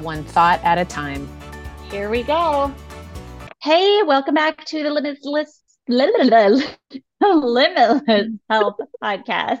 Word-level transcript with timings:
one 0.00 0.24
thought 0.24 0.62
at 0.64 0.78
a 0.78 0.84
time. 0.84 1.28
Here 1.90 2.10
we 2.10 2.22
go. 2.22 2.72
Hey, 3.62 4.02
welcome 4.02 4.34
back 4.34 4.64
to 4.66 4.82
the 4.82 4.90
Limitless, 4.90 5.62
Limitless, 5.88 6.64
Limitless 7.20 8.30
Health 8.48 8.76
Podcast. 9.02 9.60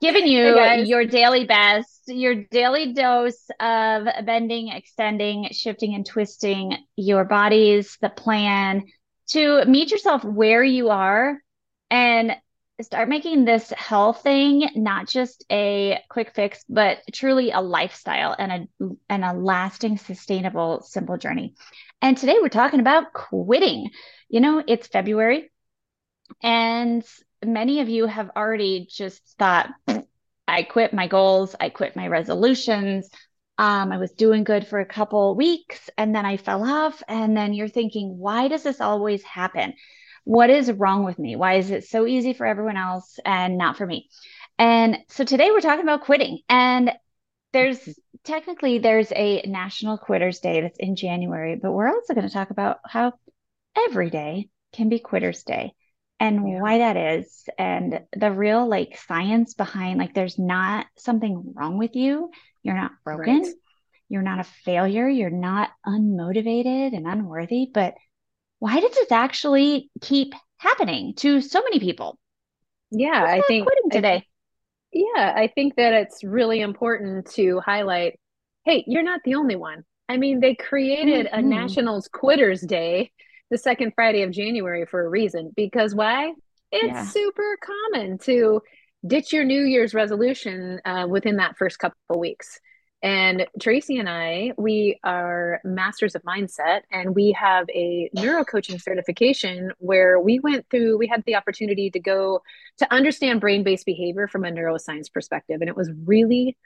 Giving 0.00 0.26
you 0.26 0.54
hey 0.54 0.84
your 0.84 1.04
daily 1.04 1.44
best, 1.44 2.02
your 2.06 2.34
daily 2.34 2.92
dose 2.92 3.48
of 3.58 4.06
bending, 4.24 4.68
extending, 4.68 5.48
shifting, 5.52 5.94
and 5.94 6.06
twisting 6.06 6.76
your 6.96 7.24
bodies, 7.24 7.98
the 8.00 8.08
plan 8.08 8.84
to 9.30 9.64
meet 9.64 9.90
yourself 9.90 10.24
where 10.24 10.62
you 10.62 10.90
are 10.90 11.38
and 11.90 12.36
start 12.82 13.08
making 13.08 13.44
this 13.44 13.70
health 13.70 14.22
thing 14.22 14.68
not 14.74 15.08
just 15.08 15.44
a 15.50 15.98
quick 16.08 16.34
fix 16.34 16.64
but 16.68 16.98
truly 17.12 17.50
a 17.50 17.60
lifestyle 17.60 18.34
and 18.38 18.52
a 18.52 18.88
and 19.08 19.24
a 19.24 19.32
lasting 19.32 19.98
sustainable 19.98 20.82
simple 20.82 21.18
journey. 21.18 21.54
And 22.02 22.16
today 22.16 22.36
we're 22.40 22.48
talking 22.48 22.80
about 22.80 23.12
quitting. 23.12 23.90
You 24.28 24.40
know 24.40 24.62
it's 24.66 24.86
february 24.86 25.50
and 26.42 27.04
many 27.44 27.80
of 27.80 27.88
you 27.88 28.06
have 28.06 28.30
already 28.36 28.86
just 28.90 29.22
thought 29.38 29.70
i 30.48 30.62
quit 30.62 30.94
my 30.94 31.06
goals 31.08 31.54
i 31.58 31.68
quit 31.68 31.96
my 31.96 32.08
resolutions. 32.08 33.08
Um, 33.58 33.92
i 33.92 33.98
was 33.98 34.12
doing 34.12 34.44
good 34.44 34.66
for 34.66 34.80
a 34.80 34.86
couple 34.86 35.34
weeks 35.34 35.90
and 35.98 36.14
then 36.14 36.24
i 36.24 36.36
fell 36.36 36.64
off 36.64 37.02
and 37.08 37.36
then 37.36 37.52
you're 37.52 37.68
thinking 37.68 38.16
why 38.16 38.48
does 38.48 38.62
this 38.62 38.80
always 38.80 39.22
happen 39.22 39.74
what 40.24 40.50
is 40.50 40.70
wrong 40.70 41.04
with 41.04 41.18
me? 41.18 41.36
Why 41.36 41.54
is 41.54 41.70
it 41.70 41.84
so 41.84 42.06
easy 42.06 42.32
for 42.32 42.46
everyone 42.46 42.76
else 42.76 43.18
and 43.24 43.58
not 43.58 43.76
for 43.76 43.86
me? 43.86 44.08
And 44.58 44.98
so 45.08 45.24
today 45.24 45.50
we're 45.50 45.60
talking 45.60 45.84
about 45.84 46.02
quitting. 46.02 46.40
And 46.48 46.92
there's 47.52 47.88
technically 48.24 48.78
there's 48.78 49.12
a 49.12 49.42
National 49.46 49.98
Quitters 49.98 50.40
Day 50.40 50.60
that's 50.60 50.78
in 50.78 50.96
January, 50.96 51.58
but 51.60 51.72
we're 51.72 51.88
also 51.88 52.14
going 52.14 52.26
to 52.26 52.32
talk 52.32 52.50
about 52.50 52.78
how 52.84 53.12
every 53.76 54.10
day 54.10 54.48
can 54.72 54.88
be 54.88 54.98
Quitters 54.98 55.42
Day 55.42 55.72
and 56.20 56.46
yeah. 56.46 56.60
why 56.60 56.78
that 56.78 56.96
is 56.96 57.44
and 57.58 58.02
the 58.14 58.30
real 58.30 58.68
like 58.68 58.98
science 58.98 59.54
behind 59.54 59.98
like 59.98 60.12
there's 60.14 60.38
not 60.38 60.86
something 60.98 61.54
wrong 61.56 61.78
with 61.78 61.96
you. 61.96 62.30
You're 62.62 62.76
not 62.76 62.92
broken. 63.02 63.42
Right. 63.42 63.54
You're 64.10 64.22
not 64.22 64.40
a 64.40 64.44
failure. 64.44 65.08
You're 65.08 65.30
not 65.30 65.70
unmotivated 65.86 66.94
and 66.94 67.06
unworthy, 67.06 67.70
but 67.72 67.94
why 68.60 68.78
does 68.78 68.94
this 68.94 69.10
actually 69.10 69.90
keep 70.00 70.32
happening 70.58 71.14
to 71.16 71.40
so 71.40 71.62
many 71.62 71.80
people? 71.80 72.18
Yeah, 72.92 73.24
I 73.24 73.42
think 73.48 73.66
quitting 73.66 73.90
today. 73.90 74.16
I, 74.16 74.24
yeah, 74.92 75.32
I 75.36 75.48
think 75.48 75.76
that 75.76 75.92
it's 75.92 76.22
really 76.22 76.60
important 76.60 77.30
to 77.32 77.60
highlight 77.60 78.18
hey, 78.64 78.84
you're 78.86 79.02
not 79.02 79.20
the 79.24 79.34
only 79.34 79.56
one. 79.56 79.84
I 80.08 80.16
mean, 80.16 80.40
they 80.40 80.54
created 80.54 81.26
mm-hmm. 81.26 81.38
a 81.38 81.42
Nationals 81.42 82.08
Quitters 82.12 82.60
Day 82.60 83.10
the 83.50 83.58
second 83.58 83.92
Friday 83.94 84.22
of 84.22 84.30
January 84.30 84.86
for 84.86 85.04
a 85.04 85.08
reason. 85.08 85.52
Because 85.56 85.94
why? 85.94 86.32
It's 86.70 86.86
yeah. 86.86 87.04
super 87.04 87.58
common 87.62 88.18
to 88.18 88.60
ditch 89.06 89.32
your 89.32 89.44
New 89.44 89.62
Year's 89.62 89.94
resolution 89.94 90.80
uh, 90.84 91.06
within 91.08 91.36
that 91.36 91.56
first 91.56 91.78
couple 91.78 91.98
of 92.10 92.18
weeks. 92.18 92.60
And 93.02 93.46
Tracy 93.58 93.98
and 93.98 94.10
I, 94.10 94.52
we 94.58 95.00
are 95.04 95.60
masters 95.64 96.14
of 96.14 96.22
mindset, 96.22 96.82
and 96.92 97.14
we 97.14 97.32
have 97.32 97.66
a 97.70 98.10
neuro 98.12 98.44
coaching 98.44 98.78
certification 98.78 99.72
where 99.78 100.20
we 100.20 100.38
went 100.38 100.66
through, 100.70 100.98
we 100.98 101.06
had 101.06 101.24
the 101.24 101.36
opportunity 101.36 101.90
to 101.90 101.98
go 101.98 102.42
to 102.76 102.92
understand 102.92 103.40
brain 103.40 103.62
based 103.62 103.86
behavior 103.86 104.28
from 104.28 104.44
a 104.44 104.50
neuroscience 104.50 105.10
perspective. 105.10 105.62
And 105.62 105.70
it 105.70 105.76
was 105.76 105.90
really, 106.04 106.58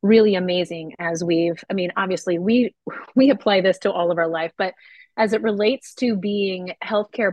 really 0.00 0.36
amazing 0.36 0.94
as 1.00 1.24
we've, 1.24 1.62
I 1.68 1.74
mean, 1.74 1.90
obviously, 1.96 2.38
we, 2.38 2.72
we 3.16 3.30
apply 3.30 3.60
this 3.60 3.78
to 3.78 3.90
all 3.90 4.12
of 4.12 4.18
our 4.18 4.28
life, 4.28 4.52
but 4.56 4.74
as 5.16 5.32
it 5.32 5.42
relates 5.42 5.94
to 5.96 6.14
being 6.14 6.72
healthcare 6.84 7.32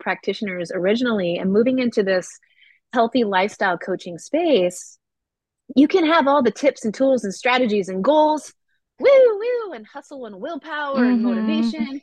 practitioners 0.00 0.72
originally 0.74 1.38
and 1.38 1.52
moving 1.52 1.78
into 1.78 2.02
this 2.02 2.40
healthy 2.92 3.22
lifestyle 3.22 3.78
coaching 3.78 4.18
space, 4.18 4.98
you 5.74 5.88
can 5.88 6.06
have 6.06 6.28
all 6.28 6.42
the 6.42 6.50
tips 6.50 6.84
and 6.84 6.94
tools 6.94 7.24
and 7.24 7.34
strategies 7.34 7.88
and 7.88 8.04
goals, 8.04 8.52
woo, 9.00 9.08
woo, 9.08 9.72
and 9.72 9.86
hustle 9.86 10.26
and 10.26 10.40
willpower 10.40 10.96
mm-hmm. 10.96 11.04
and 11.04 11.22
motivation, 11.22 12.00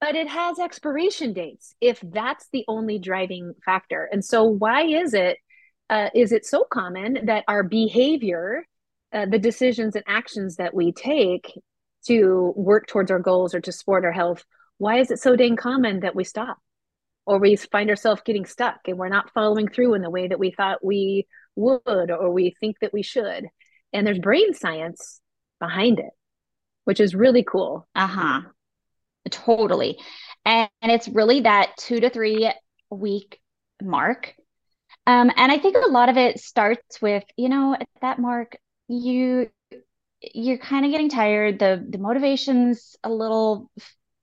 but 0.00 0.14
it 0.14 0.28
has 0.28 0.58
expiration 0.58 1.32
dates 1.32 1.74
if 1.80 2.00
that's 2.02 2.48
the 2.52 2.64
only 2.68 2.98
driving 2.98 3.54
factor. 3.64 4.08
And 4.10 4.24
so, 4.24 4.44
why 4.44 4.84
is 4.84 5.14
it? 5.14 5.38
Uh, 5.90 6.08
is 6.14 6.32
it 6.32 6.46
so 6.46 6.64
common 6.72 7.26
that 7.26 7.44
our 7.46 7.62
behavior, 7.62 8.64
uh, 9.12 9.26
the 9.26 9.38
decisions 9.38 9.94
and 9.94 10.04
actions 10.08 10.56
that 10.56 10.72
we 10.72 10.92
take 10.92 11.52
to 12.06 12.52
work 12.56 12.86
towards 12.86 13.10
our 13.10 13.18
goals 13.18 13.54
or 13.54 13.60
to 13.60 13.70
support 13.72 14.04
our 14.04 14.12
health, 14.12 14.44
why 14.78 14.98
is 14.98 15.10
it 15.10 15.20
so 15.20 15.36
dang 15.36 15.56
common 15.56 16.00
that 16.00 16.14
we 16.14 16.24
stop? 16.24 16.58
Or 17.26 17.38
we 17.38 17.56
find 17.56 17.90
ourselves 17.90 18.22
getting 18.24 18.44
stuck 18.46 18.80
and 18.86 18.98
we're 18.98 19.08
not 19.08 19.32
following 19.32 19.68
through 19.68 19.94
in 19.94 20.02
the 20.02 20.10
way 20.10 20.28
that 20.28 20.38
we 20.38 20.50
thought 20.50 20.84
we 20.84 21.26
would 21.56 22.10
or 22.10 22.30
we 22.30 22.56
think 22.60 22.78
that 22.80 22.92
we 22.92 23.02
should. 23.02 23.46
And 23.92 24.06
there's 24.06 24.18
brain 24.18 24.54
science 24.54 25.20
behind 25.60 25.98
it, 25.98 26.10
which 26.84 27.00
is 27.00 27.14
really 27.14 27.44
cool. 27.44 27.86
Uh 27.94 28.06
huh. 28.06 28.40
Totally. 29.30 29.98
And, 30.44 30.68
and 30.82 30.92
it's 30.92 31.08
really 31.08 31.40
that 31.40 31.72
two 31.78 32.00
to 32.00 32.10
three 32.10 32.52
week 32.90 33.40
mark. 33.82 34.34
Um, 35.06 35.30
and 35.36 35.52
I 35.52 35.58
think 35.58 35.76
a 35.76 35.90
lot 35.90 36.08
of 36.08 36.16
it 36.16 36.40
starts 36.40 37.00
with, 37.00 37.24
you 37.36 37.48
know, 37.48 37.74
at 37.74 37.88
that 38.00 38.18
mark, 38.18 38.56
you 38.88 39.48
you're 40.20 40.58
kind 40.58 40.86
of 40.86 40.90
getting 40.90 41.10
tired. 41.10 41.58
The 41.58 41.84
the 41.88 41.98
motivation's 41.98 42.96
a 43.04 43.10
little 43.10 43.70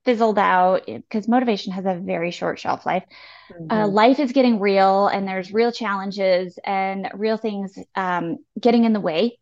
fizzled 0.04 0.38
out 0.38 0.86
because 0.86 1.28
motivation 1.28 1.72
has 1.72 1.84
a 1.86 1.94
very 1.94 2.30
short 2.30 2.58
shelf 2.58 2.84
life. 2.84 3.04
Uh, 3.50 3.54
mm-hmm. 3.54 3.72
Uh, 3.72 3.86
life 3.88 4.18
is 4.18 4.32
getting 4.32 4.60
real, 4.60 5.08
and 5.08 5.26
there's 5.26 5.52
real 5.52 5.72
challenges 5.72 6.58
and 6.64 7.08
real 7.14 7.36
things 7.36 7.78
um, 7.94 8.38
getting 8.60 8.84
in 8.84 8.92
the 8.92 9.00
way 9.00 9.38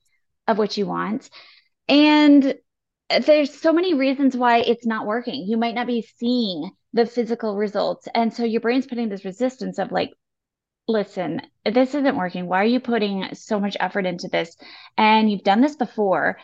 of 0.47 0.59
what 0.59 0.77
you 0.77 0.87
want. 0.87 1.31
And 1.89 2.55
there's 3.27 3.53
so 3.53 3.73
many 3.73 3.95
reasons 3.95 4.37
why 4.37 4.59
it's 4.59 4.87
not 4.87 5.07
working. 5.07 5.45
You 5.47 5.57
might 5.57 5.75
not 5.75 5.87
be 5.87 6.03
seeing 6.19 6.71
the 6.93 7.07
physical 7.07 7.57
results. 7.57 8.09
And 8.15 8.33
so 8.33 8.45
your 8.45 8.61
brain's 8.61 8.87
putting 8.87 9.09
this 9.09 9.25
resistance 9.25 9.79
of 9.79 9.93
like, 9.93 10.11
listen, 10.87 11.41
this 11.65 11.95
isn't 11.95 12.17
working. 12.17 12.47
Why 12.47 12.63
are 12.63 12.67
you 12.67 12.81
putting 12.81 13.35
so 13.35 13.61
much 13.61 13.77
effort 13.81 14.07
into 14.07 14.29
this? 14.29 14.57
And 14.97 15.31
you've 15.31 15.45
done 15.45 15.61
this 15.61 15.77
before, 15.77 16.39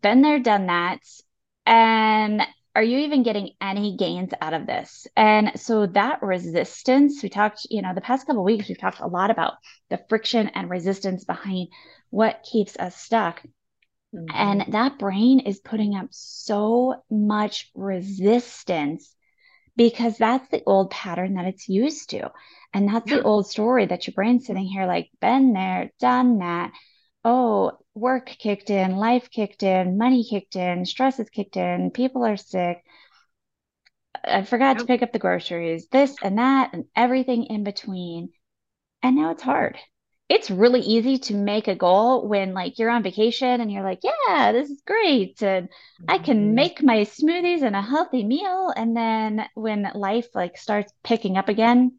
been 0.00 0.22
there, 0.22 0.38
done 0.38 0.66
that. 0.66 1.00
And 1.66 2.42
are 2.74 2.82
you 2.82 2.98
even 2.98 3.22
getting 3.22 3.50
any 3.60 3.96
gains 3.96 4.30
out 4.40 4.54
of 4.54 4.66
this? 4.66 5.06
And 5.16 5.52
so 5.60 5.86
that 5.86 6.22
resistance, 6.22 7.22
we 7.22 7.28
talked, 7.28 7.66
you 7.68 7.82
know, 7.82 7.92
the 7.94 8.00
past 8.00 8.26
couple 8.26 8.44
weeks, 8.44 8.68
we've 8.68 8.78
talked 8.78 9.00
a 9.00 9.06
lot 9.06 9.30
about 9.30 9.54
the 9.88 10.00
friction 10.08 10.48
and 10.48 10.70
resistance 10.70 11.24
behind 11.24 11.68
what 12.10 12.46
keeps 12.50 12.76
us 12.78 12.96
stuck. 12.96 13.42
Mm-hmm. 14.14 14.34
And 14.34 14.72
that 14.72 14.98
brain 14.98 15.40
is 15.40 15.60
putting 15.60 15.94
up 15.94 16.08
so 16.10 17.02
much 17.10 17.70
resistance 17.74 19.14
because 19.76 20.18
that's 20.18 20.48
the 20.48 20.62
old 20.64 20.90
pattern 20.90 21.34
that 21.34 21.46
it's 21.46 21.68
used 21.68 22.10
to. 22.10 22.30
And 22.72 22.88
that's 22.88 23.10
yeah. 23.10 23.16
the 23.16 23.22
old 23.22 23.48
story 23.48 23.86
that 23.86 24.06
your 24.06 24.14
brain's 24.14 24.46
sitting 24.46 24.66
here 24.66 24.86
like, 24.86 25.10
been 25.20 25.52
there, 25.52 25.90
done 26.00 26.38
that. 26.38 26.72
Oh, 27.24 27.78
work 28.00 28.26
kicked 28.26 28.70
in, 28.70 28.96
life 28.96 29.30
kicked 29.30 29.62
in, 29.62 29.98
money 29.98 30.24
kicked 30.24 30.56
in, 30.56 30.84
stress 30.86 31.18
has 31.18 31.28
kicked 31.28 31.56
in, 31.56 31.90
people 31.90 32.24
are 32.24 32.36
sick. 32.36 32.82
I 34.24 34.42
forgot 34.42 34.78
to 34.78 34.86
pick 34.86 35.02
up 35.02 35.12
the 35.12 35.18
groceries, 35.18 35.86
this 35.88 36.16
and 36.22 36.38
that, 36.38 36.70
and 36.72 36.86
everything 36.96 37.44
in 37.44 37.62
between. 37.62 38.30
And 39.02 39.16
now 39.16 39.30
it's 39.30 39.42
hard. 39.42 39.78
It's 40.28 40.50
really 40.50 40.80
easy 40.80 41.18
to 41.18 41.34
make 41.34 41.68
a 41.68 41.74
goal 41.74 42.28
when 42.28 42.54
like 42.54 42.78
you're 42.78 42.90
on 42.90 43.02
vacation 43.02 43.60
and 43.60 43.70
you're 43.70 43.82
like, 43.82 44.00
yeah, 44.02 44.52
this 44.52 44.70
is 44.70 44.82
great. 44.86 45.42
And 45.42 45.68
I 46.06 46.18
can 46.18 46.38
mm-hmm. 46.38 46.54
make 46.54 46.82
my 46.82 46.98
smoothies 46.98 47.62
and 47.62 47.74
a 47.74 47.82
healthy 47.82 48.24
meal. 48.24 48.72
And 48.74 48.96
then 48.96 49.46
when 49.54 49.90
life 49.94 50.28
like 50.34 50.56
starts 50.56 50.92
picking 51.02 51.36
up 51.36 51.48
again, 51.48 51.98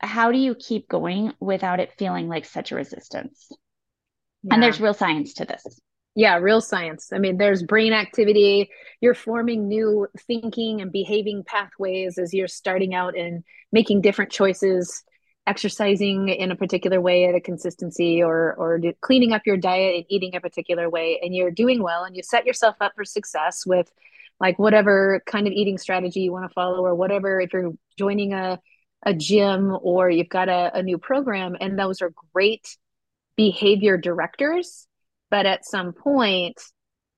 how 0.00 0.32
do 0.32 0.38
you 0.38 0.54
keep 0.54 0.88
going 0.88 1.32
without 1.40 1.80
it 1.80 1.94
feeling 1.96 2.28
like 2.28 2.44
such 2.44 2.72
a 2.72 2.76
resistance? 2.76 3.50
Yeah. 4.42 4.54
And 4.54 4.62
there's 4.62 4.80
real 4.80 4.94
science 4.94 5.34
to 5.34 5.44
this. 5.44 5.80
Yeah, 6.14 6.36
real 6.36 6.60
science. 6.60 7.10
I 7.12 7.18
mean, 7.18 7.38
there's 7.38 7.62
brain 7.62 7.92
activity. 7.92 8.70
You're 9.00 9.14
forming 9.14 9.68
new 9.68 10.08
thinking 10.26 10.82
and 10.82 10.92
behaving 10.92 11.44
pathways 11.46 12.18
as 12.18 12.34
you're 12.34 12.48
starting 12.48 12.94
out 12.94 13.16
and 13.16 13.44
making 13.70 14.02
different 14.02 14.30
choices, 14.30 15.04
exercising 15.46 16.28
in 16.28 16.50
a 16.50 16.56
particular 16.56 17.00
way 17.00 17.24
at 17.24 17.34
a 17.34 17.40
consistency 17.40 18.22
or 18.22 18.54
or 18.54 18.78
do, 18.78 18.92
cleaning 19.00 19.32
up 19.32 19.42
your 19.46 19.56
diet 19.56 19.96
and 19.96 20.04
eating 20.08 20.36
a 20.36 20.40
particular 20.40 20.90
way 20.90 21.18
and 21.22 21.34
you're 21.34 21.50
doing 21.50 21.82
well 21.82 22.04
and 22.04 22.14
you 22.14 22.22
set 22.22 22.46
yourself 22.46 22.76
up 22.80 22.92
for 22.94 23.04
success 23.04 23.64
with 23.66 23.90
like 24.38 24.58
whatever 24.58 25.22
kind 25.26 25.46
of 25.46 25.52
eating 25.52 25.78
strategy 25.78 26.20
you 26.20 26.32
want 26.32 26.48
to 26.48 26.52
follow 26.54 26.84
or 26.84 26.94
whatever 26.94 27.40
if 27.40 27.52
you're 27.52 27.72
joining 27.98 28.32
a 28.32 28.60
a 29.04 29.12
gym 29.12 29.76
or 29.82 30.08
you've 30.08 30.28
got 30.28 30.48
a, 30.48 30.70
a 30.74 30.82
new 30.82 30.96
program 30.96 31.56
and 31.60 31.76
those 31.76 32.02
are 32.02 32.12
great 32.32 32.76
behavior 33.36 33.96
directors 33.96 34.86
but 35.30 35.46
at 35.46 35.64
some 35.64 35.92
point 35.92 36.60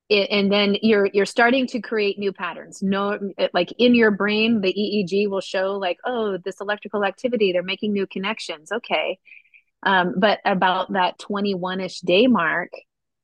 it, 0.08 0.30
and 0.30 0.52
then 0.52 0.76
you're 0.82 1.06
you're 1.12 1.26
starting 1.26 1.66
to 1.68 1.80
create 1.80 2.18
new 2.18 2.32
patterns. 2.32 2.82
No 2.82 3.18
like 3.52 3.72
in 3.78 3.94
your 3.94 4.10
brain 4.10 4.60
the 4.60 4.72
eeg 4.72 5.28
will 5.28 5.40
show 5.40 5.72
like 5.72 5.98
oh 6.04 6.38
this 6.44 6.60
electrical 6.60 7.04
activity 7.04 7.52
they're 7.52 7.62
making 7.62 7.92
new 7.92 8.06
connections. 8.06 8.70
Okay. 8.70 9.18
Um, 9.82 10.14
but 10.16 10.40
about 10.44 10.92
that 10.94 11.18
21ish 11.18 12.00
day 12.04 12.26
mark 12.26 12.70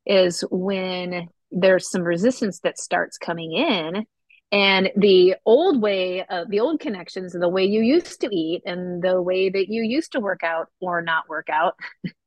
is 0.04 0.44
when 0.50 1.28
there's 1.50 1.90
some 1.90 2.02
resistance 2.02 2.60
that 2.60 2.78
starts 2.78 3.16
coming 3.16 3.52
in. 3.52 4.04
And 4.52 4.90
the 4.96 5.36
old 5.46 5.80
way 5.80 6.24
of 6.28 6.50
the 6.50 6.60
old 6.60 6.80
connections 6.80 7.32
the 7.32 7.48
way 7.48 7.66
you 7.66 7.82
used 7.82 8.20
to 8.22 8.34
eat 8.34 8.62
and 8.66 9.00
the 9.00 9.22
way 9.22 9.48
that 9.48 9.68
you 9.68 9.82
used 9.82 10.12
to 10.12 10.20
work 10.20 10.42
out 10.42 10.68
or 10.80 11.02
not 11.02 11.28
work 11.28 11.48
out 11.48 11.76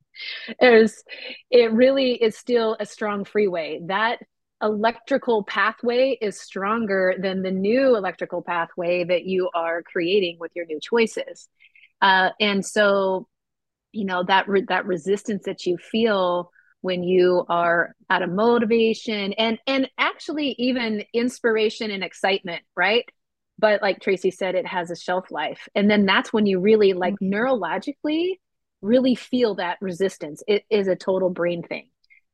is 0.61 1.03
it 1.49 1.71
really 1.71 2.13
is 2.13 2.37
still 2.37 2.77
a 2.79 2.85
strong 2.85 3.25
freeway. 3.25 3.79
That 3.85 4.19
electrical 4.61 5.43
pathway 5.43 6.17
is 6.21 6.39
stronger 6.39 7.15
than 7.19 7.41
the 7.41 7.51
new 7.51 7.95
electrical 7.95 8.41
pathway 8.41 9.03
that 9.03 9.25
you 9.25 9.49
are 9.53 9.83
creating 9.83 10.37
with 10.39 10.51
your 10.55 10.65
new 10.65 10.79
choices. 10.79 11.49
Uh, 12.01 12.29
and 12.39 12.65
so 12.65 13.27
you 13.91 14.05
know 14.05 14.23
that 14.23 14.47
re- 14.47 14.65
that 14.67 14.85
resistance 14.85 15.43
that 15.45 15.65
you 15.65 15.77
feel 15.77 16.49
when 16.81 17.03
you 17.03 17.45
are 17.47 17.95
out 18.09 18.23
of 18.23 18.29
motivation 18.29 19.33
and 19.33 19.57
and 19.67 19.89
actually 19.97 20.55
even 20.57 21.03
inspiration 21.13 21.91
and 21.91 22.03
excitement 22.03 22.63
right? 22.75 23.05
But 23.59 23.81
like 23.81 24.01
tracy 24.01 24.31
said 24.31 24.55
it 24.55 24.65
has 24.65 24.89
a 24.89 24.95
shelf 24.95 25.29
life. 25.29 25.67
And 25.75 25.89
then 25.89 26.05
that's 26.05 26.33
when 26.33 26.45
you 26.45 26.59
really 26.59 26.93
like 26.93 27.13
mm-hmm. 27.15 27.33
neurologically 27.33 28.39
really 28.83 29.15
feel 29.15 29.55
that 29.55 29.77
resistance. 29.81 30.43
It 30.47 30.65
is 30.69 30.87
a 30.87 30.95
total 30.95 31.29
brain 31.29 31.63
thing. 31.63 31.89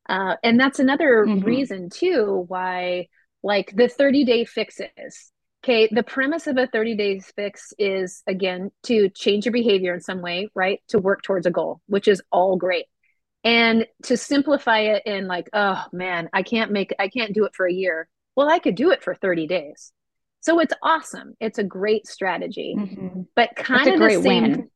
Uh, 0.10 0.36
and 0.44 0.60
that's 0.60 0.80
another 0.80 1.25
mm-hmm. 1.25 1.46
reason 1.46 1.90
too 1.90 2.44
why 2.48 3.07
like 3.44 3.72
the 3.75 3.88
30 3.88 4.25
day 4.25 4.44
fixes. 4.44 5.31
Okay 5.63 5.88
the 5.92 6.04
premise 6.04 6.48
of 6.48 6.57
a 6.57 6.68
30 6.68 6.96
days 6.96 7.31
fix 7.36 7.74
is 7.78 8.24
again 8.28 8.72
to 8.84 9.10
change 9.10 9.46
your 9.46 9.54
behavior 9.54 9.94
in 9.94 10.01
some 10.01 10.22
way 10.22 10.50
right? 10.56 10.81
To 10.90 11.00
work 11.00 11.22
towards 11.22 11.46
a 11.46 11.51
goal 11.51 11.80
which 11.86 12.07
is 12.07 12.22
all 12.31 12.57
great. 12.57 12.86
And 13.44 13.86
to 14.04 14.18
simplify 14.18 14.80
it 14.80 15.04
in 15.06 15.28
like 15.28 15.48
oh 15.54 15.84
man 15.94 16.30
i 16.34 16.42
can't 16.42 16.72
make 16.72 16.94
i 16.98 17.07
can't 17.07 17.34
do 17.34 17.46
it 17.46 17.56
for 17.56 17.68
a 17.68 17.74
year. 17.74 18.10
Well 18.36 18.50
i 18.50 18.57
could 18.57 18.75
do 18.75 18.90
it 18.90 19.04
for 19.04 19.13
30 19.13 19.46
days. 19.48 19.94
So 20.42 20.60
it's 20.60 20.74
awesome. 20.81 21.36
It's 21.40 21.60
a 21.60 21.63
great 21.63 22.07
strategy. 22.07 22.74
Mm-hmm. 22.75 23.22
but 23.36 23.56
kind 23.56 23.94
of 23.94 24.00
the 24.00 24.22
same 24.24 24.44
win. 24.44 24.69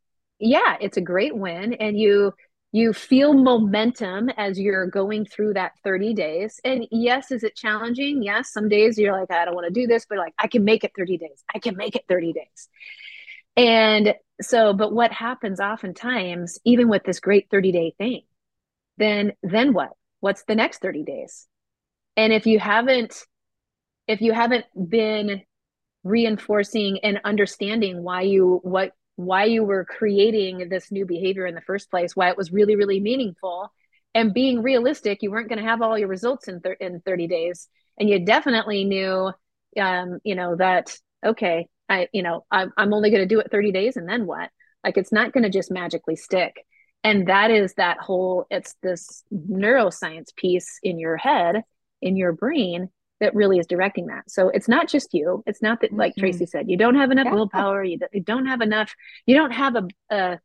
Yeah 0.44 0.78
it's 0.82 0.98
a 0.98 1.02
great 1.02 1.36
win. 1.36 1.74
And 1.74 1.98
you 1.98 2.34
you 2.72 2.92
feel 2.92 3.34
momentum 3.34 4.30
as 4.30 4.60
you're 4.60 4.88
going 4.88 5.26
through 5.26 5.54
that 5.54 5.74
30 5.84 6.14
days. 6.16 6.60
And 6.64 6.88
yes 6.92 7.32
is 7.32 7.44
it 7.44 7.56
challenging? 7.56 8.24
Yes 8.24 8.52
some 8.52 8.70
days 8.70 8.98
you're 8.98 9.14
like 9.14 9.32
i 9.32 9.46
don't 9.46 9.56
want 9.56 9.68
to 9.68 9.82
do 9.82 9.88
this 9.88 10.06
but 10.08 10.18
like 10.18 10.34
i 10.40 10.48
can 10.48 10.64
make 10.64 10.84
it 10.84 10.92
30 10.98 11.18
days. 11.18 11.44
I 11.54 11.60
can 11.60 11.78
make 11.78 11.96
it 11.96 12.06
30 12.08 12.34
days. 12.34 12.70
And 13.56 14.16
so 14.42 14.74
but 14.74 14.94
what 14.94 15.12
happens 15.12 15.60
oftentimes 15.60 16.60
even 16.66 16.90
with 16.90 17.04
this 17.04 17.20
great 17.20 17.48
30 17.50 17.72
day 17.72 17.94
thing 17.98 18.22
then 18.98 19.34
then 19.42 19.74
what? 19.74 19.92
What's 20.20 20.44
the 20.44 20.56
next 20.56 20.82
30 20.82 21.04
days? 21.04 21.48
And 22.16 22.32
if 22.32 22.46
you 22.46 22.60
haven't 22.60 23.26
if 24.08 24.22
you 24.22 24.34
haven't 24.34 24.66
been 24.90 25.44
reinforcing 26.04 27.00
and 27.04 27.22
understanding 27.24 28.04
why 28.04 28.22
you 28.22 28.60
what 28.64 28.92
why 29.16 29.46
you 29.46 29.64
were 29.64 29.86
creating 29.86 30.70
this 30.70 30.92
new 30.92 31.06
behavior 31.06 31.46
in 31.46 31.56
the 31.56 31.62
first 31.62 31.90
place 31.90 32.16
why 32.16 32.30
it 32.30 32.38
was 32.38 32.52
really 32.52 32.76
really 32.76 33.00
meaningful. 33.00 33.72
And 34.16 34.34
being 34.34 34.62
realistic 34.62 35.22
you 35.22 35.32
weren't 35.32 35.50
going 35.50 35.62
to 35.62 35.70
have 35.70 35.82
all 35.82 35.98
your 35.98 36.08
results 36.08 36.48
in 36.48 36.60
thir- 36.60 36.78
in 36.80 37.02
30 37.02 37.28
days. 37.28 37.68
And 37.98 38.10
you 38.10 38.26
definitely 38.26 38.84
knew 38.86 39.32
um 39.80 40.20
you 40.24 40.36
know 40.36 40.56
that 40.56 40.96
okay 41.26 41.68
i 41.90 42.08
you 42.14 42.22
know 42.22 42.46
i'm, 42.52 42.72
I'm 42.78 42.94
only 42.94 43.10
going 43.10 43.28
to 43.28 43.36
do 43.36 43.40
it 43.40 43.50
30 43.52 43.72
days 43.72 43.98
and 43.98 44.08
then 44.08 44.26
what? 44.26 44.50
Like 44.84 44.98
it's 44.98 45.12
not 45.12 45.32
going 45.32 45.44
to 45.44 45.50
just 45.50 45.72
magically 45.72 46.16
stick. 46.16 46.66
And 47.06 47.28
that 47.28 47.52
is 47.52 47.74
that 47.76 47.98
whole 48.00 48.46
it's 48.50 48.76
this 48.82 49.24
neuroscience 49.34 50.36
piece 50.36 50.80
in 50.84 51.00
your 51.00 51.18
head 51.18 51.64
in 52.02 52.18
your 52.18 52.34
brain 52.34 52.90
that 53.24 53.34
really 53.34 53.58
is 53.58 53.66
directing 53.66 54.08
that. 54.08 54.30
So 54.30 54.50
it's 54.50 54.68
not 54.68 54.90
just 54.90 55.14
you. 55.14 55.44
It's 55.48 55.62
not 55.62 55.80
that 55.82 55.94
like 55.94 56.12
mm-hmm. 56.12 56.22
tracy 56.22 56.46
said 56.46 56.70
you 56.70 56.78
don't 56.78 56.96
have 56.96 57.10
enough 57.10 57.26
yeah. 57.26 57.34
willpower 57.34 57.84
you, 57.84 57.98
don't 58.24 58.48
have 58.48 58.62
enough 58.62 58.94
you 59.26 59.36
don't 59.36 59.52
have 59.52 59.76
a, 59.76 59.88
a 60.10 60.40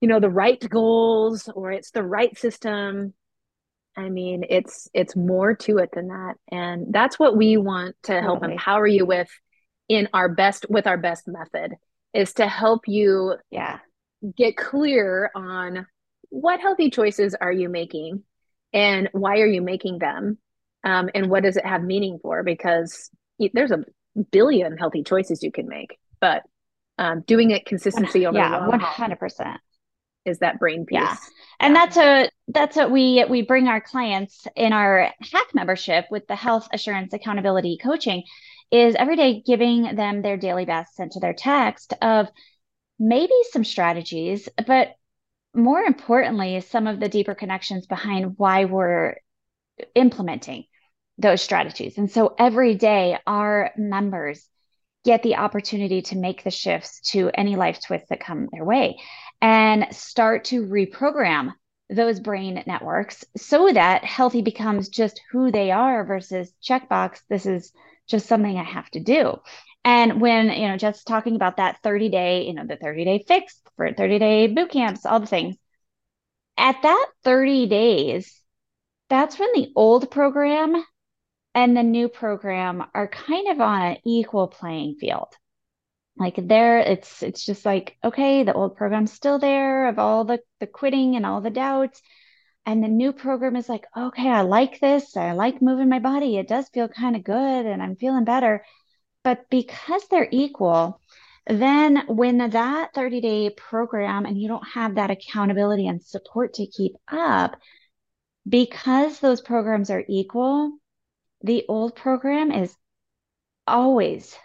you 0.00 0.08
know 0.08 0.20
the 0.20 0.28
right 0.28 0.60
goals 0.68 1.48
or 1.54 1.72
it's 1.72 1.90
the 1.90 2.02
right 2.02 2.36
system. 2.38 3.14
I 3.96 4.10
mean 4.10 4.44
it's 4.48 4.88
it's 4.92 5.16
more 5.16 5.54
to 5.56 5.78
it 5.78 5.90
than 5.94 6.08
that. 6.08 6.34
And 6.52 6.92
that's 6.92 7.18
what 7.18 7.36
we 7.36 7.56
want 7.56 7.96
to 8.04 8.20
help 8.20 8.44
empower 8.44 8.86
you 8.86 9.06
with 9.06 9.30
in 9.88 10.08
our 10.12 10.28
best 10.28 10.66
with 10.68 10.86
our 10.86 10.98
best 10.98 11.26
method 11.26 11.72
is 12.12 12.34
to 12.34 12.46
help 12.46 12.82
you 12.86 13.34
yeah. 13.50 13.78
get 14.36 14.56
clear 14.56 15.30
on 15.34 15.86
what 16.28 16.60
healthy 16.60 16.90
choices 16.90 17.34
are 17.34 17.52
you 17.52 17.68
making 17.68 18.22
and 18.74 19.08
why 19.12 19.38
are 19.38 19.46
you 19.46 19.62
making 19.62 19.98
them 19.98 20.36
um, 20.84 21.10
and 21.14 21.30
what 21.30 21.42
does 21.42 21.56
it 21.56 21.66
have 21.66 21.82
meaning 21.82 22.18
for? 22.22 22.42
Because 22.42 23.10
there's 23.52 23.72
a 23.72 23.84
billion 24.30 24.76
healthy 24.76 25.02
choices 25.02 25.42
you 25.42 25.50
can 25.50 25.66
make 25.66 25.98
but 26.20 26.44
um, 26.98 27.24
doing 27.26 27.50
it 27.50 27.66
consistency 27.66 28.26
over 28.26 28.38
yeah 28.38 28.60
100% 28.70 29.56
is 30.24 30.38
that 30.38 30.60
brain 30.60 30.86
piece. 30.86 31.00
Yeah 31.00 31.16
and 31.60 31.74
yeah. 31.74 31.80
that's 31.80 31.96
a 31.96 32.30
that's 32.48 32.76
what 32.76 32.90
we 32.90 33.24
we 33.28 33.42
bring 33.42 33.68
our 33.68 33.80
clients 33.80 34.46
in 34.56 34.72
our 34.72 35.10
HAAC 35.22 35.54
membership 35.54 36.06
with 36.10 36.26
the 36.26 36.36
health 36.36 36.68
assurance 36.72 37.12
accountability 37.12 37.78
coaching 37.82 38.22
is 38.70 38.94
every 38.96 39.16
day 39.16 39.42
giving 39.44 39.94
them 39.94 40.22
their 40.22 40.36
daily 40.36 40.64
best 40.64 40.94
sent 40.94 41.12
to 41.12 41.20
their 41.20 41.34
text 41.34 41.92
of 42.02 42.28
maybe 42.98 43.34
some 43.50 43.64
strategies, 43.64 44.48
but 44.66 44.88
more 45.54 45.80
importantly, 45.80 46.60
some 46.60 46.86
of 46.86 46.98
the 46.98 47.08
deeper 47.08 47.34
connections 47.34 47.86
behind 47.86 48.34
why 48.36 48.64
we're 48.64 49.16
implementing 49.94 50.64
those 51.18 51.42
strategies. 51.42 51.98
And 51.98 52.10
so 52.10 52.34
every 52.38 52.74
day, 52.74 53.18
our 53.26 53.70
members 53.76 54.48
get 55.04 55.22
the 55.22 55.36
opportunity 55.36 56.02
to 56.02 56.16
make 56.16 56.42
the 56.42 56.50
shifts 56.50 57.00
to 57.12 57.30
any 57.34 57.56
life 57.56 57.80
twists 57.80 58.08
that 58.08 58.20
come 58.20 58.48
their 58.50 58.64
way 58.64 58.98
and 59.40 59.86
start 59.94 60.44
to 60.46 60.66
reprogram 60.66 61.52
those 61.90 62.18
brain 62.18 62.62
networks 62.66 63.24
so 63.36 63.70
that 63.70 64.04
healthy 64.04 64.40
becomes 64.40 64.88
just 64.88 65.20
who 65.30 65.52
they 65.52 65.70
are 65.70 66.04
versus 66.04 66.52
checkbox. 66.62 67.20
This 67.28 67.44
is 67.44 67.72
just 68.08 68.26
something 68.26 68.56
I 68.56 68.64
have 68.64 68.88
to 68.90 69.00
do. 69.00 69.38
And 69.84 70.20
when, 70.20 70.50
you 70.50 70.68
know, 70.68 70.78
just 70.78 71.06
talking 71.06 71.36
about 71.36 71.58
that 71.58 71.82
30 71.82 72.08
day, 72.08 72.46
you 72.46 72.54
know, 72.54 72.66
the 72.66 72.76
30 72.76 73.04
day 73.04 73.24
fix 73.28 73.60
for 73.76 73.92
30 73.92 74.18
day 74.18 74.46
boot 74.46 74.70
camps, 74.70 75.04
all 75.04 75.20
the 75.20 75.26
things, 75.26 75.56
at 76.56 76.76
that 76.82 77.06
30 77.24 77.66
days, 77.66 78.40
that's 79.10 79.38
when 79.38 79.50
the 79.54 79.70
old 79.76 80.10
program 80.10 80.82
and 81.54 81.76
the 81.76 81.82
new 81.82 82.08
program 82.08 82.84
are 82.94 83.08
kind 83.08 83.48
of 83.48 83.60
on 83.60 83.82
an 83.82 83.96
equal 84.04 84.48
playing 84.48 84.96
field. 84.96 85.28
Like 86.16 86.36
there, 86.36 86.78
it's 86.78 87.22
it's 87.22 87.44
just 87.44 87.64
like, 87.64 87.96
okay, 88.04 88.44
the 88.44 88.54
old 88.54 88.76
program's 88.76 89.12
still 89.12 89.38
there 89.38 89.88
of 89.88 89.98
all 89.98 90.24
the 90.24 90.40
the 90.60 90.66
quitting 90.66 91.16
and 91.16 91.26
all 91.26 91.40
the 91.40 91.50
doubts. 91.50 92.00
And 92.66 92.82
the 92.82 92.88
new 92.88 93.12
program 93.12 93.56
is 93.56 93.68
like, 93.68 93.84
okay, 93.96 94.28
I 94.28 94.40
like 94.42 94.80
this. 94.80 95.16
I 95.16 95.32
like 95.32 95.60
moving 95.60 95.88
my 95.90 95.98
body. 95.98 96.38
It 96.38 96.48
does 96.48 96.68
feel 96.70 96.88
kind 96.88 97.14
of 97.14 97.22
good 97.24 97.66
and 97.66 97.82
I'm 97.82 97.96
feeling 97.96 98.24
better 98.24 98.64
but 99.24 99.48
because 99.50 100.06
they're 100.08 100.28
equal, 100.30 101.00
then 101.46 102.04
when 102.06 102.38
that 102.38 102.94
30 102.94 103.20
day 103.20 103.50
program 103.50 104.26
and 104.26 104.40
you 104.40 104.48
don't 104.48 104.68
have 104.68 104.94
that 104.94 105.10
accountability 105.10 105.88
and 105.88 106.02
support 106.02 106.54
to 106.54 106.66
keep 106.66 106.92
up, 107.08 107.56
because 108.48 109.18
those 109.18 109.40
programs 109.40 109.90
are 109.90 110.04
equal, 110.08 110.72
the 111.44 111.64
old 111.68 111.94
program 111.94 112.50
is 112.50 112.74
always 113.66 114.36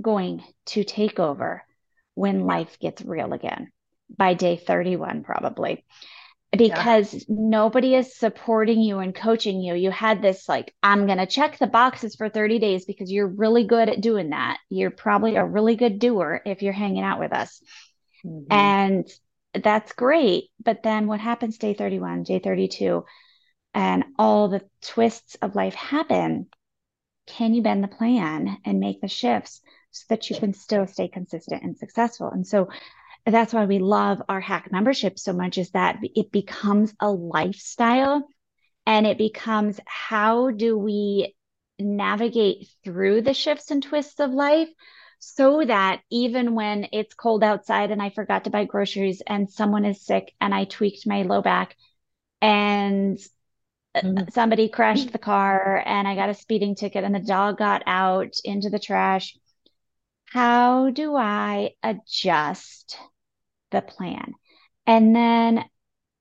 going 0.00 0.42
to 0.66 0.84
take 0.84 1.20
over 1.20 1.62
when 2.14 2.46
life 2.46 2.78
gets 2.80 3.02
real 3.02 3.32
again 3.34 3.70
by 4.16 4.34
day 4.34 4.56
31, 4.56 5.22
probably. 5.22 5.84
because 6.56 7.12
yeah. 7.12 7.20
nobody 7.28 7.94
is 7.94 8.16
supporting 8.16 8.80
you 8.80 8.98
and 8.98 9.14
coaching 9.14 9.60
you. 9.60 9.74
You 9.74 9.90
had 9.90 10.22
this 10.22 10.48
like, 10.48 10.74
I'm 10.82 11.06
going 11.06 11.18
to 11.18 11.26
check 11.26 11.58
the 11.58 11.66
boxes 11.66 12.14
for 12.14 12.28
30 12.28 12.58
days 12.58 12.84
because 12.84 13.12
you're 13.12 13.26
really 13.26 13.64
good 13.64 13.88
at 13.88 14.00
doing 14.00 14.30
that. 14.30 14.58
You're 14.70 14.90
probably 14.90 15.36
a 15.36 15.44
really 15.44 15.76
good 15.76 15.98
doer 15.98 16.40
if 16.46 16.62
you're 16.62 16.72
hanging 16.72 17.04
out 17.04 17.20
with 17.20 17.32
us. 17.32 17.60
Mm-hmm. 18.24 18.52
And 18.52 19.08
that's 19.62 19.92
great. 19.92 20.44
But 20.62 20.82
then 20.82 21.06
what 21.06 21.20
happens 21.20 21.58
day 21.58 21.74
31, 21.74 22.22
day 22.22 22.38
32, 22.38 23.04
and 23.76 24.04
all 24.18 24.48
the 24.48 24.62
twists 24.80 25.36
of 25.42 25.54
life 25.54 25.74
happen? 25.74 26.46
Can 27.26 27.52
you 27.52 27.60
bend 27.60 27.84
the 27.84 27.88
plan 27.88 28.56
and 28.64 28.80
make 28.80 29.02
the 29.02 29.08
shifts 29.08 29.60
so 29.90 30.06
that 30.08 30.30
you 30.30 30.36
can 30.36 30.54
still 30.54 30.86
stay 30.86 31.08
consistent 31.08 31.62
and 31.62 31.76
successful? 31.76 32.30
And 32.30 32.46
so 32.46 32.68
that's 33.26 33.52
why 33.52 33.66
we 33.66 33.78
love 33.78 34.22
our 34.30 34.40
HAAC 34.40 34.72
membership 34.72 35.18
so 35.18 35.34
much 35.34 35.58
is 35.58 35.70
that 35.72 35.98
it 36.02 36.32
becomes 36.32 36.94
a 37.00 37.10
lifestyle 37.10 38.26
and 38.86 39.06
it 39.06 39.18
becomes 39.18 39.78
how 39.84 40.50
do 40.50 40.78
we 40.78 41.34
navigate 41.78 42.68
through 42.82 43.20
the 43.20 43.34
shifts 43.34 43.70
and 43.70 43.82
twists 43.82 44.20
of 44.20 44.30
life 44.30 44.70
so 45.18 45.62
that 45.62 46.00
even 46.10 46.54
when 46.54 46.88
it's 46.92 47.12
cold 47.14 47.44
outside 47.44 47.90
and 47.90 48.00
I 48.00 48.08
forgot 48.08 48.44
to 48.44 48.50
buy 48.50 48.64
groceries 48.64 49.22
and 49.26 49.50
someone 49.50 49.84
is 49.84 50.00
sick 50.00 50.32
and 50.40 50.54
I 50.54 50.64
tweaked 50.64 51.06
my 51.06 51.22
low 51.22 51.42
back 51.42 51.76
and 52.40 53.18
mm-hmm. 54.02 54.28
somebody 54.32 54.68
crashed 54.68 55.12
the 55.12 55.18
car 55.18 55.82
and 55.84 56.06
I 56.06 56.14
got 56.14 56.28
a 56.28 56.34
speeding 56.34 56.74
ticket 56.74 57.04
and 57.04 57.14
the 57.14 57.20
dog 57.20 57.58
got 57.58 57.82
out 57.86 58.34
into 58.44 58.70
the 58.70 58.78
trash. 58.78 59.36
How 60.26 60.90
do 60.90 61.14
I 61.16 61.70
adjust 61.82 62.98
the 63.70 63.82
plan. 63.82 64.34
And 64.86 65.14
then 65.14 65.64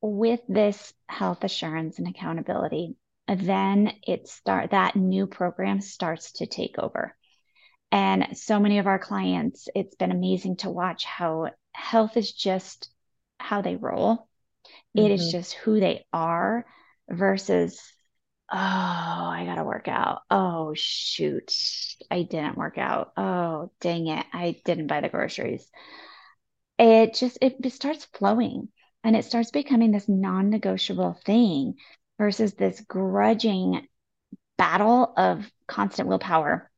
with 0.01 0.41
this 0.47 0.93
health 1.07 1.43
assurance 1.43 1.99
and 1.99 2.07
accountability, 2.07 2.95
then 3.27 3.91
it 4.05 4.27
start 4.27 4.71
that 4.71 4.95
new 4.95 5.27
program 5.27 5.81
starts 5.81 6.33
to 6.33 6.45
take 6.45 6.77
over. 6.77 7.15
And 7.91 8.37
so 8.37 8.59
many 8.59 8.79
of 8.79 8.87
our 8.87 8.99
clients, 8.99 9.67
it's 9.73 9.95
been 9.95 10.11
amazing 10.11 10.57
to 10.57 10.69
watch 10.69 11.05
how 11.05 11.51
health 11.71 12.17
is 12.17 12.31
just 12.31 12.89
how 13.39 13.61
they 13.61 13.75
roll. 13.75 14.27
Mm-hmm. 14.95 15.05
It 15.05 15.11
is 15.11 15.21
mm-hmm. 15.21 15.37
just 15.37 15.53
who 15.53 15.79
they 15.79 16.05
are 16.11 16.65
versus, 17.09 17.79
oh, 18.51 18.57
I 18.57 19.43
got 19.45 19.55
to 19.55 19.63
work 19.63 19.87
out. 19.87 20.21
Oh, 20.29 20.73
shoot, 20.75 21.51
I 22.09 22.23
didn't 22.23 22.57
work 22.57 22.77
out. 22.77 23.13
Oh, 23.17 23.71
dang 23.81 24.07
it, 24.07 24.25
I 24.33 24.61
didn't 24.65 24.87
buy 24.87 25.01
the 25.01 25.09
groceries 25.09 25.69
it 26.77 27.13
just 27.13 27.37
it 27.41 27.71
starts 27.71 28.05
flowing 28.13 28.69
and 29.03 29.15
it 29.15 29.25
starts 29.25 29.51
becoming 29.51 29.91
this 29.91 30.09
non-negotiable 30.09 31.17
thing 31.25 31.75
versus 32.17 32.53
this 32.53 32.81
grudging 32.81 33.87
battle 34.57 35.13
of 35.15 35.49
constant 35.67 36.07
willpower 36.07 36.69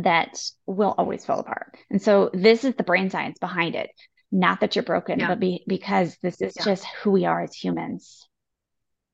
that 0.00 0.42
will 0.66 0.94
always 0.96 1.24
fall 1.24 1.40
apart. 1.40 1.76
And 1.90 2.00
so 2.00 2.30
this 2.32 2.64
is 2.64 2.74
the 2.74 2.82
brain 2.82 3.10
science 3.10 3.38
behind 3.38 3.74
it. 3.74 3.90
Not 4.30 4.60
that 4.60 4.74
you're 4.74 4.82
broken, 4.82 5.20
yeah. 5.20 5.28
but 5.28 5.40
be, 5.40 5.62
because 5.66 6.16
this 6.22 6.40
is 6.40 6.54
yeah. 6.56 6.64
just 6.64 6.84
who 7.02 7.10
we 7.10 7.26
are 7.26 7.42
as 7.42 7.54
humans. 7.54 8.26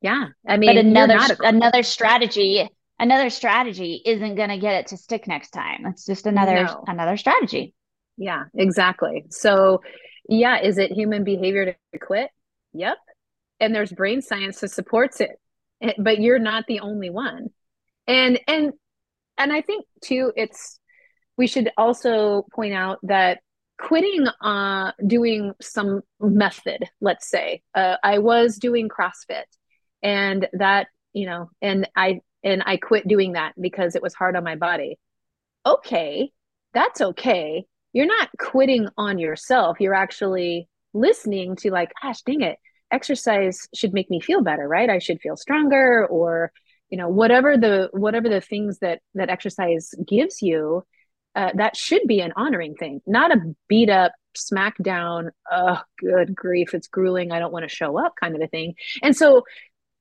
Yeah. 0.00 0.26
I 0.47 0.57
mean, 0.57 0.71
but 0.71 0.85
another 0.85 1.37
another 1.40 1.83
strategy, 1.83 2.69
another 2.99 3.31
strategy 3.31 4.00
isn't 4.05 4.35
going 4.37 4.50
to 4.50 4.59
get 4.59 4.75
it 4.75 4.87
to 4.88 4.97
stick 4.97 5.26
next 5.26 5.50
time. 5.50 5.87
It's 5.87 6.07
just 6.07 6.26
another 6.26 6.64
no. 6.64 6.85
another 6.87 7.17
strategy. 7.17 7.75
Yeah, 8.17 8.45
exactly. 8.55 9.26
So 9.31 9.83
yeah, 10.28 10.61
is 10.61 10.78
it 10.78 10.93
human 10.93 11.25
behavior 11.25 11.76
to 11.93 11.99
quit? 11.99 12.31
Yep. 12.75 12.97
And 13.61 13.75
there's 13.75 13.93
brain 13.93 14.23
science 14.23 14.61
that 14.61 14.71
supports 14.71 15.21
it. 15.21 15.40
Eh, 15.81 15.95
but 15.99 16.21
you're 16.21 16.38
not 16.38 16.64
the 16.69 16.81
only 16.81 17.11
one. 17.11 17.49
And 18.07 18.38
and 18.47 18.73
and 19.37 19.52
I 19.52 19.62
think 19.62 19.85
too 20.02 20.33
it's 20.37 20.78
we 21.37 21.47
should 21.47 21.71
also 21.76 22.47
point 22.52 22.75
out 22.75 22.99
that 23.05 23.40
quitting 23.81 24.26
uh 24.43 24.93
doing 25.05 25.55
some 25.61 26.02
method, 26.21 26.85
let's 27.00 27.28
say. 27.28 27.62
Uh, 27.75 27.97
I 28.02 28.19
was 28.19 28.59
doing 28.59 28.88
CrossFit 28.88 29.45
and 30.02 30.49
that, 30.52 30.88
you 31.12 31.26
know, 31.26 31.50
and 31.61 31.88
I 31.97 32.21
and 32.45 32.62
I 32.67 32.76
quit 32.76 33.09
doing 33.09 33.33
that 33.33 33.55
because 33.61 33.95
it 33.95 34.02
was 34.02 34.14
hard 34.14 34.37
on 34.37 34.45
my 34.45 34.57
body. 34.57 34.99
Okay, 35.67 36.31
that's 36.73 37.00
okay 37.00 37.67
you're 37.93 38.07
not 38.07 38.28
quitting 38.38 38.88
on 38.97 39.19
yourself. 39.19 39.78
You're 39.81 39.95
actually 39.95 40.69
listening 40.95 41.57
to 41.57 41.71
like, 41.71 41.90
gosh, 42.02 42.23
dang 42.23 42.43
it, 42.43 42.57
exercise 42.93 43.69
should 43.75 43.93
make 43.93 44.11
me 44.11 44.21
feel 44.21 44.43
better, 44.43 44.67
right? 44.67 44.90
I 44.90 44.99
should 44.99 45.21
feel 45.21 45.37
stronger 45.37 46.07
or 46.07 46.52
you 46.90 46.97
know 46.97 47.09
whatever 47.09 47.59
the 47.59 47.90
whatever 47.93 48.28
the 48.28 48.40
things 48.40 48.78
that 48.78 49.00
that 49.14 49.28
exercise 49.28 49.93
gives 50.07 50.40
you 50.40 50.85
uh, 51.35 51.50
that 51.57 51.76
should 51.76 52.00
be 52.07 52.21
an 52.21 52.33
honoring 52.35 52.75
thing 52.76 53.02
not 53.07 53.31
a 53.31 53.43
beat 53.69 53.90
up 53.90 54.12
smack 54.35 54.75
down 54.83 55.31
oh 55.52 55.78
good 55.99 56.35
grief 56.35 56.73
it's 56.73 56.88
grueling 56.88 57.31
i 57.31 57.38
don't 57.38 57.52
want 57.52 57.69
to 57.69 57.75
show 57.75 57.99
up 57.99 58.14
kind 58.19 58.35
of 58.35 58.40
a 58.40 58.47
thing 58.47 58.73
and 59.02 59.14
so 59.14 59.43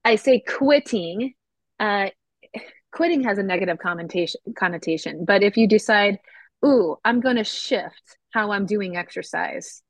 i 0.08 0.16
say 0.16 0.40
quitting 0.40 1.34
uh, 1.80 2.08
quitting 2.92 3.24
has 3.24 3.38
a 3.38 3.44
negative 3.44 3.78
connotation 3.78 4.42
connotation 4.58 5.26
but 5.26 5.44
if 5.44 5.58
you 5.58 5.68
decide 5.68 6.18
ooh, 6.66 6.98
I'm 7.04 7.20
going 7.20 7.36
to 7.36 7.44
shift 7.44 8.18
how 8.32 8.52
I'm 8.52 8.66
doing 8.66 8.98
exercise. 8.98 9.82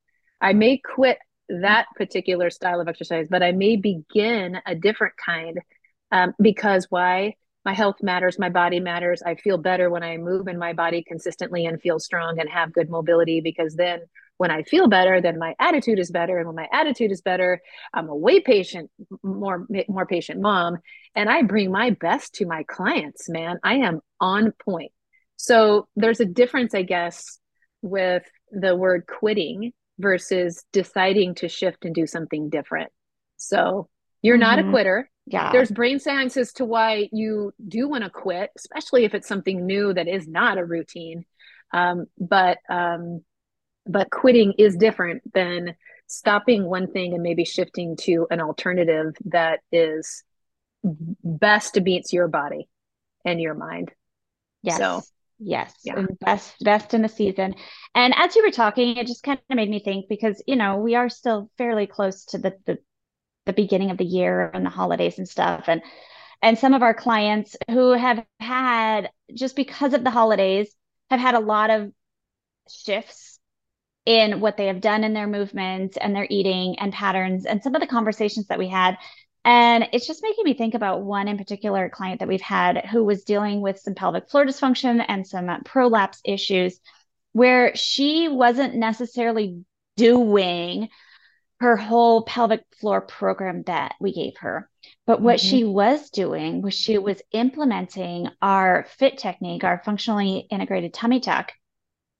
I 0.42 0.54
may 0.54 0.78
quit 0.78 1.18
that 1.50 1.86
particular 1.96 2.50
style 2.50 2.82
of 2.82 2.88
exercise, 2.88 3.28
but 3.30 3.44
I 3.44 3.52
may 3.52 3.78
begin 3.78 4.60
a 4.66 4.76
different 4.76 5.14
kind 5.24 5.60
um, 6.12 6.34
because 6.42 6.88
why? 6.90 7.36
My 7.66 7.74
health 7.74 7.98
matters, 8.02 8.40
my 8.40 8.50
body 8.50 8.80
matters. 8.80 9.22
I 9.22 9.36
feel 9.36 9.58
better 9.58 9.90
when 9.90 10.02
I 10.02 10.16
move 10.16 10.48
in 10.48 10.58
my 10.58 10.72
body 10.72 11.04
consistently 11.06 11.66
and 11.66 11.82
feel 11.82 12.00
strong 12.00 12.40
and 12.40 12.50
have 12.50 12.72
good 12.72 12.90
mobility 12.90 13.42
because 13.42 13.76
then 13.76 14.00
when 14.38 14.52
I 14.52 14.64
feel 14.64 14.88
better, 14.88 15.20
then 15.20 15.40
my 15.40 15.56
attitude 15.60 16.00
is 16.00 16.12
better. 16.12 16.38
And 16.38 16.48
when 16.48 16.56
my 16.56 16.68
attitude 16.72 17.12
is 17.12 17.22
better, 17.22 17.62
I'm 17.94 18.08
a 18.08 18.16
way 18.16 18.40
patient, 18.40 18.90
more, 19.24 19.68
more 19.88 20.06
patient 20.06 20.40
mom. 20.40 20.78
And 21.16 21.30
I 21.30 21.42
bring 21.42 21.72
my 21.72 21.92
best 21.92 22.36
to 22.36 22.46
my 22.46 22.64
clients, 22.64 23.30
man. 23.30 23.60
I 23.64 23.76
am 23.78 24.02
on 24.22 24.54
point. 24.64 24.92
So 25.36 25.88
there's 25.96 26.20
a 26.20 26.26
difference, 26.26 26.74
I 26.74 26.84
guess, 26.84 27.40
with 27.82 28.24
the 28.52 28.76
word 28.76 29.06
quitting 29.08 29.74
versus 30.00 30.64
deciding 30.72 31.36
to 31.36 31.50
shift 31.50 31.86
and 31.86 31.94
do 31.94 32.06
something 32.06 32.50
different. 32.50 32.92
So 33.38 33.90
you're 34.22 34.36
mm-hmm. 34.36 34.42
not 34.42 34.60
a 34.60 34.62
mm-hmm. 34.62 34.72
quitter. 34.72 35.10
Yeah. 35.26 35.52
There's 35.52 35.72
brain 35.72 36.00
science 36.00 36.38
as 36.38 36.54
to 36.54 36.66
why 36.66 37.10
you 37.12 37.52
do 37.68 37.90
want 37.90 38.04
to 38.04 38.10
quit, 38.10 38.50
especially 38.56 39.04
if 39.04 39.14
it's 39.14 39.28
something 39.28 39.66
new 39.66 39.94
that 39.94 40.08
is 40.08 40.28
not 40.28 40.58
a 40.58 40.66
routine. 40.66 41.26
Um, 41.74 42.06
but 42.18 42.60
um, 42.70 43.24
but 43.88 44.10
quitting 44.12 44.54
is 44.58 44.76
different 44.76 45.22
than 45.34 45.76
stopping 46.08 46.66
one 46.66 46.92
thing 46.92 47.14
and 47.14 47.24
maybe 47.24 47.46
shifting 47.46 47.96
to 47.98 48.28
an 48.32 48.40
alternative 48.40 49.16
that 49.26 49.60
is 49.72 50.24
best 50.84 51.80
meets 51.82 52.14
your 52.14 52.28
body 52.28 52.70
and 53.26 53.42
your 53.42 53.54
mind. 53.54 53.92
Yes. 54.64 54.78
So 54.78 55.02
Yes, 55.40 55.74
yeah. 55.84 56.06
best 56.20 56.56
best 56.62 56.94
in 56.94 57.04
the 57.04 57.10
season. 57.10 57.54
And 57.94 58.14
as 58.18 58.36
you 58.36 58.44
were 58.44 58.52
talking, 58.52 58.98
it 58.98 59.06
just 59.06 59.22
kind 59.22 59.40
of 59.50 59.56
made 59.56 59.70
me 59.70 59.80
think 59.80 60.08
because 60.10 60.42
you 60.48 60.56
know 60.56 60.78
we 60.78 60.96
are 60.96 61.10
still 61.10 61.52
fairly 61.58 61.86
close 61.86 62.26
to 62.26 62.40
the 62.40 62.56
the, 62.66 62.80
the 63.46 63.54
beginning 63.54 63.92
of 63.92 63.98
the 63.98 64.06
year 64.06 64.50
and 64.52 64.66
the 64.66 64.72
holidays 64.72 65.20
and 65.20 65.30
stuff, 65.30 65.66
and 65.68 65.84
and 66.42 66.58
some 66.58 66.74
of 66.74 66.82
our 66.82 66.96
clients 66.96 67.56
who 67.70 67.92
have 67.92 68.24
had 68.40 69.12
just 69.34 69.56
because 69.56 69.94
of 69.94 70.04
the 70.04 70.10
holidays 70.10 70.74
have 71.12 71.20
had 71.20 71.36
a 71.36 71.40
lot 71.40 71.70
of 71.70 71.92
shifts 72.70 73.37
in 74.08 74.40
what 74.40 74.56
they 74.56 74.68
have 74.68 74.80
done 74.80 75.04
in 75.04 75.14
their 75.14 75.28
movements 75.28 75.98
and 75.98 76.16
their 76.16 76.28
eating 76.30 76.80
and 76.80 76.94
patterns 76.94 77.46
and 77.46 77.62
some 77.62 77.76
of 77.76 77.82
the 77.82 77.88
conversations 77.88 78.48
that 78.48 78.58
we 78.58 78.68
had 78.68 78.98
and 79.48 79.88
it's 79.94 80.06
just 80.06 80.24
making 80.24 80.44
me 80.44 80.56
think 80.56 80.74
about 80.74 81.04
one 81.04 81.30
in 81.30 81.38
particular 81.38 81.90
client 81.90 82.20
that 82.20 82.28
we've 82.28 82.42
had 82.42 82.86
who 82.86 83.06
was 83.06 83.24
dealing 83.24 83.62
with 83.62 83.80
some 83.80 83.96
pelvic 83.96 84.30
floor 84.30 84.46
dysfunction 84.46 85.04
and 85.08 85.26
some 85.26 85.50
prolapse 85.64 86.20
issues, 86.26 86.82
where 87.32 87.74
she 87.74 88.28
wasn't 88.28 88.76
necessarily 88.76 89.64
doing 89.96 90.90
her 91.62 91.78
whole 91.78 92.24
pelvic 92.24 92.66
floor 92.82 93.00
program 93.00 93.64
that 93.68 93.96
we 94.02 94.14
gave 94.14 94.36
her. 94.40 94.70
But 95.06 95.22
what 95.22 95.40
mm-hmm. 95.40 95.50
she 95.50 95.64
was 95.64 96.10
doing 96.10 96.62
was 96.62 96.74
she 96.74 96.98
was 96.98 97.22
implementing 97.32 98.28
our 98.42 98.86
fit 98.98 99.18
technique, 99.18 99.64
our 99.64 99.82
functionally 99.86 100.46
integrated 100.52 100.94
tummy 100.94 101.22
tuck, 101.22 101.54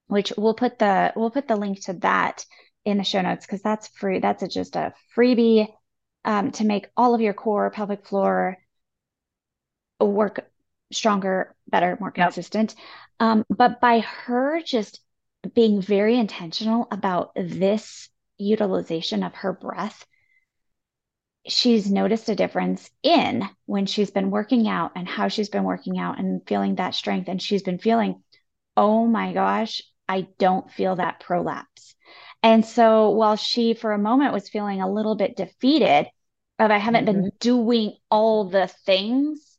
which 0.08 0.34
we'll 0.38 0.54
put 0.54 0.80
the 0.80 1.14
we'll 1.16 1.32
put 1.32 1.48
the 1.48 1.56
link 1.56 1.84
to 1.86 1.94
that 1.94 2.46
in 2.86 2.98
the 2.98 3.04
show 3.04 3.22
notes 3.22 3.46
because 3.46 3.62
that's 3.62 3.90
free. 3.90 4.20
That's 4.20 4.44
a, 4.44 4.48
just 4.48 4.76
a 4.76 4.94
freebie 5.16 5.68
um, 6.26 6.52
to 6.52 6.66
make 6.66 6.88
all 6.96 7.14
of 7.14 7.22
your 7.22 7.34
core 7.34 7.70
pelvic 7.70 8.06
floor 8.06 8.58
work 10.00 10.50
stronger, 10.92 11.56
better, 11.68 11.98
more 12.00 12.12
consistent. 12.12 12.76
Yep. 12.78 13.28
Um, 13.28 13.46
but 13.50 13.82
by 13.82 14.00
her 14.00 14.62
just 14.62 15.02
being 15.54 15.82
very 15.82 16.18
intentional 16.18 16.88
about 16.92 17.32
this 17.36 18.10
utilization 18.38 19.24
of 19.24 19.34
her 19.36 19.54
breath, 19.54 20.06
she's 21.48 21.90
noticed 21.90 22.30
a 22.30 22.36
difference 22.36 22.90
in 23.04 23.48
when 23.66 23.86
she's 23.86 24.12
been 24.12 24.30
working 24.30 24.68
out 24.68 24.92
and 24.96 25.08
how 25.08 25.28
she's 25.28 25.50
been 25.50 25.64
working 25.64 25.98
out 25.98 26.20
and 26.20 26.42
feeling 26.48 26.76
that 26.76 26.96
strength. 26.96 27.28
And 27.30 27.42
she's 27.42 27.64
been 27.64 27.80
feeling, 27.80 28.22
oh 28.76 29.08
my 29.08 29.34
gosh, 29.34 29.82
I 30.08 30.28
don't 30.38 30.72
feel 30.72 30.96
that 30.96 31.20
prolapse. 31.20 31.96
And 32.44 32.66
so 32.66 33.10
while 33.10 33.36
she, 33.36 33.74
for 33.74 33.92
a 33.92 33.98
moment, 33.98 34.34
was 34.34 34.50
feeling 34.50 34.82
a 34.82 34.92
little 34.92 35.16
bit 35.16 35.36
defeated 35.36 36.08
of 36.60 36.72
I 36.72 36.78
haven't 36.78 37.06
mm-hmm. 37.06 37.22
been 37.22 37.32
doing 37.40 37.94
all 38.10 38.46
the 38.46 38.68
things, 38.86 39.58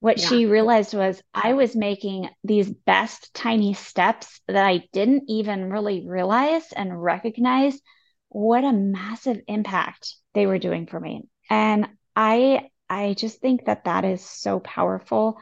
what 0.00 0.18
yeah. 0.18 0.28
she 0.28 0.46
realized 0.46 0.92
was 0.92 1.22
I 1.32 1.54
was 1.54 1.74
making 1.74 2.28
these 2.44 2.70
best 2.70 3.32
tiny 3.32 3.72
steps 3.72 4.40
that 4.48 4.66
I 4.66 4.86
didn't 4.92 5.24
even 5.28 5.70
really 5.70 6.06
realize 6.06 6.72
and 6.72 7.02
recognize 7.02 7.80
what 8.28 8.64
a 8.64 8.72
massive 8.72 9.40
impact 9.48 10.14
they 10.34 10.46
were 10.46 10.58
doing 10.58 10.86
for 10.86 11.00
me. 11.00 11.22
And 11.48 11.88
I 12.14 12.68
I 12.90 13.14
just 13.14 13.40
think 13.40 13.64
that 13.64 13.84
that 13.84 14.04
is 14.04 14.22
so 14.22 14.60
powerful 14.60 15.38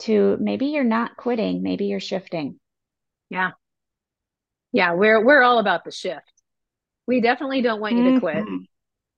to 0.00 0.36
maybe 0.40 0.66
you're 0.66 0.84
not 0.84 1.16
quitting, 1.16 1.62
maybe 1.62 1.86
you're 1.86 2.00
shifting. 2.00 2.60
Yeah. 3.30 3.50
Yeah, 4.74 4.94
we're 4.94 5.24
we're 5.24 5.42
all 5.42 5.60
about 5.60 5.84
the 5.84 5.92
shift. 5.92 6.32
We 7.06 7.20
definitely 7.20 7.62
don't 7.62 7.80
want 7.80 7.94
you 7.94 8.02
mm-hmm. 8.02 8.14
to 8.14 8.20
quit 8.20 8.36
mm-hmm. 8.38 8.56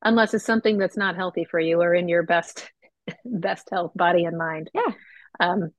unless 0.03 0.35
it's 0.35 0.45
something 0.45 0.77
that's 0.77 0.99
not 0.99 1.17
healthy 1.17 1.47
for 1.51 1.59
you 1.59 1.81
or 1.81 1.95
in 1.95 2.11
your 2.11 2.25
best 2.25 2.71
best 3.25 3.67
health 3.73 3.93
body 3.95 4.27
and 4.27 4.37
mind. 4.37 4.71
Yeah. 4.75 4.93
Um, 5.41 5.71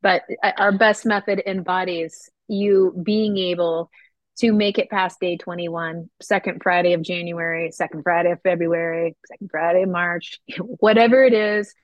but 0.00 0.22
uh, 0.42 0.52
our 0.56 0.72
best 0.72 1.04
method 1.04 1.42
embodies 1.46 2.30
you 2.48 2.98
being 3.04 3.36
able 3.36 3.90
to 4.38 4.52
make 4.52 4.78
it 4.78 4.88
past 4.88 5.20
day 5.20 5.36
21, 5.36 6.08
second 6.22 6.62
Friday 6.62 6.94
of 6.94 7.02
January, 7.02 7.70
second 7.72 8.04
Friday 8.04 8.30
of 8.30 8.40
February, 8.40 9.16
second 9.26 9.50
Friday 9.50 9.82
of 9.82 9.90
March, 9.90 10.40
whatever 10.58 11.22
it 11.24 11.34
is. 11.34 11.74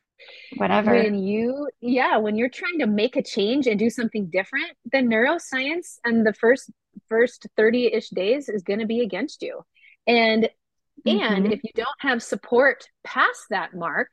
Whatever. 0.57 0.95
When 0.95 1.19
you, 1.19 1.69
yeah, 1.81 2.17
when 2.19 2.37
you're 2.37 2.49
trying 2.49 2.79
to 2.79 2.87
make 2.87 3.17
a 3.17 3.23
change 3.23 3.67
and 3.67 3.79
do 3.79 3.91
something 3.91 4.31
different, 4.31 4.71
then 4.91 5.09
neuroscience 5.11 5.97
and 6.05 6.25
the 6.25 6.33
first 6.33 6.71
first 7.13 7.47
30-ish 7.59 8.09
days 8.09 8.49
is 8.49 8.63
going 8.63 8.81
to 8.81 8.87
be 8.87 9.01
against 9.01 9.43
you. 9.43 9.61
And 10.07 10.49
mm-hmm. 11.07 11.35
and 11.35 11.53
if 11.53 11.63
you 11.63 11.71
don't 11.75 11.89
have 11.99 12.23
support 12.23 12.89
past 13.05 13.43
that 13.51 13.75
mark, 13.75 14.09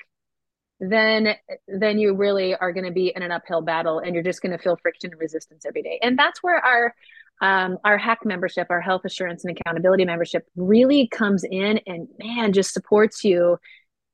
then 0.80 1.36
then 1.68 1.98
you 1.98 2.14
really 2.14 2.56
are 2.56 2.74
going 2.74 2.86
to 2.86 2.92
be 2.92 3.14
in 3.16 3.22
an 3.22 3.32
uphill 3.32 3.62
battle 3.62 4.00
and 4.00 4.14
you're 4.14 4.24
just 4.24 4.42
going 4.42 4.52
to 4.52 4.58
feel 4.58 4.78
friction 4.78 5.12
and 5.12 5.20
resistance 5.20 5.66
every 5.66 5.82
day 5.82 6.00
and 6.02 6.18
that's 6.18 6.42
where 6.42 6.58
our 6.58 6.96
um, 7.42 7.78
our 7.84 8.00
HAAC 8.00 8.18
membership 8.24 8.68
our 8.70 8.80
health 8.80 9.02
assurance 9.04 9.44
and 9.44 9.58
accountability 9.58 10.06
membership 10.06 10.48
really 10.56 11.10
comes 11.10 11.44
in 11.44 11.82
and 11.86 12.08
man 12.18 12.54
just 12.54 12.74
supports 12.74 13.26
you 13.26 13.58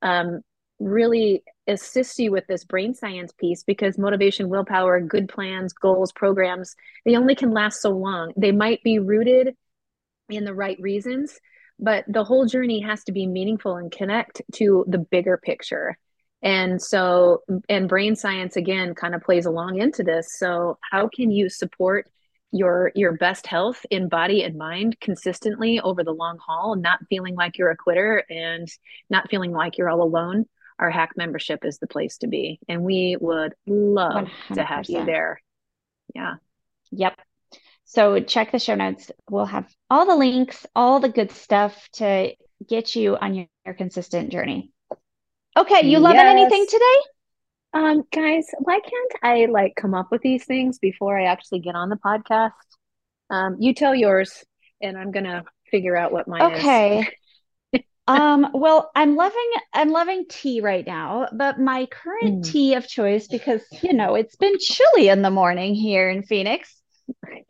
um, 0.01 0.42
really 0.80 1.44
assists 1.68 2.20
you 2.20 2.32
with 2.32 2.46
this 2.48 2.64
brain 2.64 2.94
science 2.94 3.32
piece 3.38 3.64
because 3.64 3.98
motivation 3.98 4.50
willpower 4.50 5.00
good 5.00 5.28
plans 5.28 5.74
goals 5.74 6.12
programs 6.12 6.76
they 7.06 7.16
only 7.16 7.36
can 7.36 7.52
last 7.52 7.82
so 7.82 7.90
long. 7.90 8.34
They 8.38 8.52
might 8.52 8.84
be 8.84 9.00
rooted 9.00 9.56
in 10.30 10.44
the 10.44 10.54
right 10.54 10.78
reasons 10.80 11.40
but 11.80 12.06
the 12.08 12.24
whole 12.24 12.46
journey 12.46 12.82
has 12.82 13.04
to 13.04 13.12
be 13.12 13.28
meaningful 13.28 13.76
and 13.76 13.92
connect 13.92 14.42
to 14.54 14.86
the 14.88 14.98
bigger 14.98 15.38
picture. 15.38 15.98
And 16.42 16.82
so 16.82 17.42
and 17.68 17.90
brain 17.90 18.16
science 18.16 18.56
again 18.56 18.96
kind 18.96 19.16
of 19.16 19.22
plays 19.22 19.46
along 19.46 19.80
into 19.80 20.04
this. 20.04 20.38
So 20.38 20.78
how 20.92 21.10
can 21.14 21.32
you 21.32 21.50
support 21.50 22.10
your 22.52 22.92
your 22.96 23.14
best 23.18 23.48
health 23.48 23.86
in 23.90 24.08
body 24.08 24.44
and 24.44 24.58
mind 24.58 24.98
consistently 25.02 25.80
over 25.82 26.04
the 26.04 26.14
long 26.14 26.38
haul 26.38 26.76
not 26.76 27.00
feeling 27.10 27.36
like 27.36 27.58
you're 27.58 27.72
a 27.72 27.76
quitter 27.76 28.24
and 28.30 28.70
not 29.10 29.30
feeling 29.30 29.52
like 29.52 29.78
you're 29.78 29.90
all 29.90 30.02
alone 30.02 30.46
our 30.79 30.91
HAAC 30.91 31.10
membership 31.15 31.63
is 31.63 31.79
the 31.79 31.88
place 31.88 32.17
to 32.20 32.27
be 32.27 32.60
and 32.67 32.84
we 32.84 33.17
would 33.20 33.53
love 33.65 34.27
100%. 34.50 34.55
to 34.55 34.63
have 34.63 34.86
you 34.89 35.05
there 35.05 35.41
yeah 36.13 36.36
yep 36.91 37.20
so 37.85 38.20
check 38.20 38.51
the 38.51 38.59
show 38.59 38.75
notes 38.75 39.11
we'll 39.29 39.46
have 39.46 39.68
all 39.90 40.05
the 40.05 40.16
links 40.16 40.66
all 40.75 41.00
the 41.00 41.09
good 41.09 41.31
stuff 41.31 41.90
to 41.94 42.33
get 42.68 42.96
you 42.96 43.16
on 43.18 43.35
your, 43.35 43.48
your 43.66 43.75
consistent 43.75 44.31
journey 44.31 44.72
Okay, 45.57 45.88
you 45.88 46.00
loving 46.00 46.18
yes. 46.18 46.38
anything 46.38 46.66
today? 46.70 46.96
Um, 47.74 48.03
guys, 48.11 48.46
why 48.59 48.79
can't 48.81 49.14
I 49.24 49.46
like 49.46 49.74
come 49.75 49.94
up 49.94 50.11
with 50.11 50.22
these 50.22 50.44
things 50.44 50.79
before 50.79 51.18
I 51.18 51.25
actually 51.25 51.59
get 51.59 51.75
on 51.75 51.88
the 51.88 51.96
podcast? 51.96 52.51
Um, 53.29 53.55
you 53.59 53.74
tell 53.74 53.96
yours, 53.96 54.44
and 54.81 54.98
I'm 54.98 55.11
gonna 55.11 55.46
figure 55.72 55.96
out 55.96 56.11
what 56.11 56.27
mine 56.27 56.42
okay. 56.42 57.00
is. 57.00 57.05
Um, 58.07 58.48
well, 58.53 58.91
I'm 58.96 59.15
loving 59.15 59.51
I'm 59.74 59.89
loving 59.89 60.25
tea 60.29 60.61
right 60.61 60.85
now, 60.85 61.27
but 61.31 61.59
my 61.59 61.87
current 61.87 62.44
mm. 62.44 62.51
tea 62.51 62.74
of 62.75 62.87
choice, 62.87 63.27
because 63.27 63.61
you 63.81 63.94
know 63.94 64.15
it's 64.15 64.35
been 64.35 64.57
chilly 64.59 65.09
in 65.09 65.22
the 65.22 65.31
morning 65.31 65.75
here 65.75 66.09
in 66.09 66.24
Phoenix. 66.24 66.75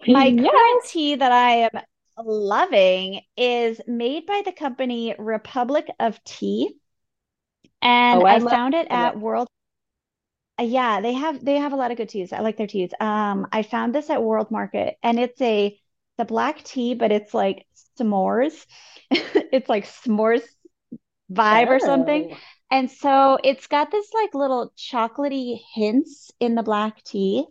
My 0.07 0.25
yes. 0.27 0.51
current 0.51 0.83
tea 0.87 1.15
that 1.15 1.31
I 1.31 1.69
am 1.73 1.81
loving 2.25 3.21
is 3.35 3.81
made 3.87 4.25
by 4.25 4.43
the 4.45 4.51
company 4.51 5.15
Republic 5.17 5.87
of 5.99 6.23
Tea 6.23 6.75
and 7.85 8.23
oh, 8.23 8.25
I, 8.25 8.35
I 8.35 8.39
found 8.39 8.73
it 8.73 8.87
at 8.89 9.19
World. 9.19 9.47
Yeah, 10.59 11.01
they 11.01 11.13
have 11.13 11.43
they 11.43 11.57
have 11.57 11.73
a 11.73 11.75
lot 11.75 11.91
of 11.91 11.97
good 11.97 12.09
teas. 12.09 12.33
I 12.33 12.39
like 12.39 12.57
their 12.57 12.67
teas. 12.67 12.91
Um, 12.99 13.47
I 13.51 13.61
found 13.61 13.93
this 13.93 14.09
at 14.09 14.23
World 14.23 14.49
Market, 14.49 14.95
and 15.03 15.19
it's 15.19 15.39
a 15.41 15.77
the 16.17 16.25
black 16.25 16.63
tea, 16.63 16.93
but 16.93 17.11
it's 17.11 17.33
like 17.33 17.65
s'mores. 17.99 18.65
it's 19.11 19.69
like 19.69 19.85
s'mores 19.85 20.43
vibe 21.31 21.67
oh. 21.67 21.71
or 21.71 21.79
something. 21.79 22.29
Oh. 22.31 22.37
And 22.71 22.89
so 22.89 23.37
it's 23.43 23.67
got 23.67 23.91
this 23.91 24.07
like 24.13 24.33
little 24.33 24.73
chocolatey 24.77 25.59
hints 25.73 26.31
in 26.39 26.55
the 26.55 26.63
black 26.63 27.03
tea. 27.03 27.45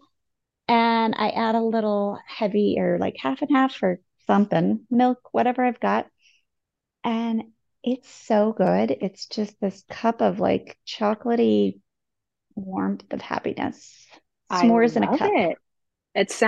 And 0.66 1.14
I 1.16 1.28
add 1.28 1.54
a 1.54 1.60
little 1.60 2.18
heavy 2.26 2.76
or 2.78 2.98
like 2.98 3.16
half 3.18 3.42
and 3.42 3.50
half 3.54 3.82
or 3.82 4.00
something, 4.26 4.86
milk, 4.90 5.18
whatever 5.32 5.64
I've 5.64 5.80
got. 5.80 6.06
And 7.04 7.44
it's 7.82 8.08
so 8.08 8.52
good. 8.52 8.96
It's 9.02 9.26
just 9.26 9.60
this 9.60 9.84
cup 9.90 10.22
of 10.22 10.40
like 10.40 10.78
chocolatey 10.86 11.80
warmth 12.54 13.04
of 13.12 13.20
happiness. 13.20 14.06
S'mores 14.50 14.96
in 14.96 15.04
a 15.04 15.18
cup. 15.18 15.30
It. 15.34 15.58
It's 16.14 16.42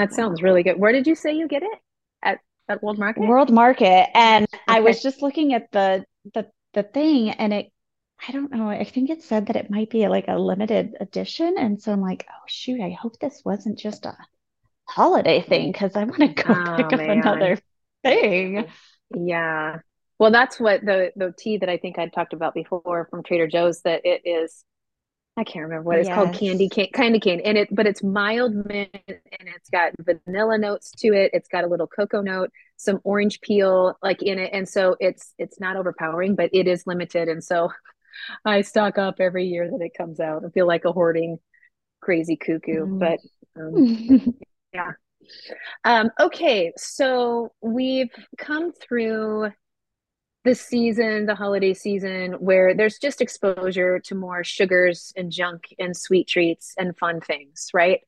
that 0.00 0.14
sounds 0.14 0.42
really 0.42 0.62
good. 0.62 0.78
Where 0.78 0.92
did 0.92 1.06
you 1.06 1.14
say 1.14 1.34
you 1.34 1.48
get 1.48 1.62
it? 1.62 1.78
At 2.22 2.38
at 2.68 2.82
World 2.82 2.98
Market? 2.98 3.20
World 3.20 3.52
Market. 3.52 4.08
And 4.16 4.44
okay. 4.44 4.62
I 4.68 4.80
was 4.80 5.02
just 5.02 5.22
looking 5.22 5.54
at 5.54 5.70
the 5.72 6.04
the 6.34 6.46
the 6.74 6.82
thing 6.82 7.30
and 7.30 7.52
it 7.52 7.72
I 8.26 8.32
don't 8.32 8.52
know. 8.52 8.68
I 8.68 8.84
think 8.84 9.08
it 9.08 9.22
said 9.22 9.46
that 9.46 9.56
it 9.56 9.70
might 9.70 9.88
be 9.88 10.06
like 10.08 10.26
a 10.28 10.38
limited 10.38 10.94
edition. 11.00 11.54
And 11.58 11.80
so 11.80 11.92
I'm 11.92 12.02
like, 12.02 12.26
oh 12.28 12.44
shoot, 12.46 12.80
I 12.80 12.90
hope 12.90 13.18
this 13.18 13.40
wasn't 13.44 13.78
just 13.78 14.04
a 14.04 14.16
holiday 14.86 15.40
thing 15.40 15.72
because 15.72 15.96
I 15.96 16.04
want 16.04 16.20
to 16.20 16.28
go 16.28 16.54
oh, 16.54 16.76
pick 16.76 16.98
man. 16.98 17.18
up 17.18 17.24
another 17.24 17.58
thing. 18.02 18.66
Yeah. 19.14 19.78
Well, 20.18 20.30
that's 20.30 20.60
what 20.60 20.84
the 20.84 21.12
the 21.16 21.34
tea 21.36 21.58
that 21.58 21.68
I 21.68 21.78
think 21.78 21.98
I 21.98 22.08
talked 22.08 22.34
about 22.34 22.54
before 22.54 23.08
from 23.10 23.22
Trader 23.22 23.46
Joe's 23.46 23.80
that 23.82 24.02
it 24.04 24.22
is 24.24 24.64
I 25.40 25.44
can't 25.44 25.62
remember 25.62 25.84
what 25.84 25.98
it's 25.98 26.08
yes. 26.08 26.14
called 26.14 26.34
candy 26.34 26.68
cane 26.68 26.90
kind 26.92 27.16
of 27.16 27.22
cane 27.22 27.40
and 27.42 27.56
it 27.56 27.74
but 27.74 27.86
it's 27.86 28.02
mild 28.02 28.54
mint 28.54 28.90
and 29.08 29.48
it's 29.56 29.70
got 29.70 29.92
vanilla 29.98 30.58
notes 30.58 30.90
to 30.98 31.14
it 31.14 31.30
it's 31.32 31.48
got 31.48 31.64
a 31.64 31.66
little 31.66 31.86
cocoa 31.86 32.20
note 32.20 32.50
some 32.76 33.00
orange 33.04 33.40
peel 33.40 33.96
like 34.02 34.22
in 34.22 34.38
it 34.38 34.50
and 34.52 34.68
so 34.68 34.96
it's 35.00 35.32
it's 35.38 35.58
not 35.58 35.76
overpowering 35.76 36.34
but 36.34 36.50
it 36.52 36.68
is 36.68 36.86
limited 36.86 37.26
and 37.28 37.42
so 37.42 37.70
I 38.44 38.60
stock 38.60 38.98
up 38.98 39.14
every 39.18 39.46
year 39.46 39.70
that 39.70 39.82
it 39.82 39.92
comes 39.96 40.20
out 40.20 40.44
I 40.44 40.50
feel 40.50 40.66
like 40.66 40.84
a 40.84 40.92
hoarding 40.92 41.38
crazy 42.02 42.36
cuckoo 42.36 42.84
mm. 42.84 42.98
but 42.98 43.18
um, 43.58 44.34
yeah 44.74 44.90
um, 45.84 46.10
okay 46.20 46.70
so 46.76 47.50
we've 47.62 48.12
come 48.36 48.72
through 48.72 49.52
the 50.44 50.54
season, 50.54 51.26
the 51.26 51.34
holiday 51.34 51.74
season, 51.74 52.32
where 52.34 52.74
there's 52.74 52.98
just 52.98 53.20
exposure 53.20 53.98
to 54.00 54.14
more 54.14 54.42
sugars 54.42 55.12
and 55.16 55.30
junk 55.30 55.64
and 55.78 55.96
sweet 55.96 56.28
treats 56.28 56.74
and 56.78 56.96
fun 56.96 57.20
things, 57.20 57.68
right? 57.74 58.00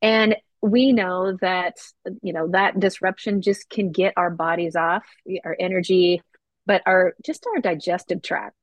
And 0.00 0.36
we 0.62 0.92
know 0.92 1.36
that, 1.42 1.76
you 2.22 2.32
know, 2.32 2.48
that 2.48 2.80
disruption 2.80 3.42
just 3.42 3.68
can 3.68 3.92
get 3.92 4.14
our 4.16 4.30
bodies 4.30 4.76
off, 4.76 5.04
our 5.44 5.56
energy, 5.60 6.22
but 6.64 6.82
our 6.86 7.14
just 7.22 7.46
our 7.46 7.60
digestive 7.60 8.22
tract. 8.22 8.56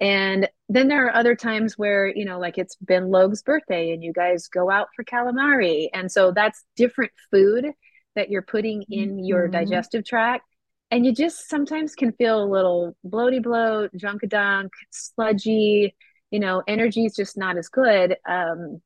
And 0.00 0.48
then 0.68 0.86
there 0.86 1.06
are 1.06 1.16
other 1.16 1.34
times 1.34 1.76
where, 1.76 2.06
you 2.06 2.24
know, 2.24 2.38
like 2.38 2.58
it's 2.58 2.76
been 2.76 3.10
Logue's 3.10 3.42
birthday 3.42 3.92
and 3.92 4.04
you 4.04 4.12
guys 4.12 4.46
go 4.46 4.70
out 4.70 4.88
for 4.94 5.02
calamari. 5.02 5.88
And 5.92 6.12
so 6.12 6.30
that's 6.30 6.64
different 6.76 7.10
food 7.32 7.66
that 8.14 8.30
you're 8.30 8.42
putting 8.42 8.84
in 8.88 9.16
mm-hmm. 9.16 9.24
your 9.24 9.48
digestive 9.48 10.04
tract 10.04 10.44
and 10.90 11.04
you 11.04 11.12
just 11.12 11.48
sometimes 11.48 11.94
can 11.94 12.12
feel 12.12 12.42
a 12.42 12.50
little 12.50 12.96
bloaty 13.06 13.42
bloat, 13.42 13.90
dunk, 14.28 14.72
sludgy, 14.90 15.94
you 16.30 16.40
know, 16.40 16.62
energy 16.66 17.04
is 17.04 17.14
just 17.14 17.36
not 17.36 17.56
as 17.56 17.68
good. 17.68 18.16
Um, 18.28 18.80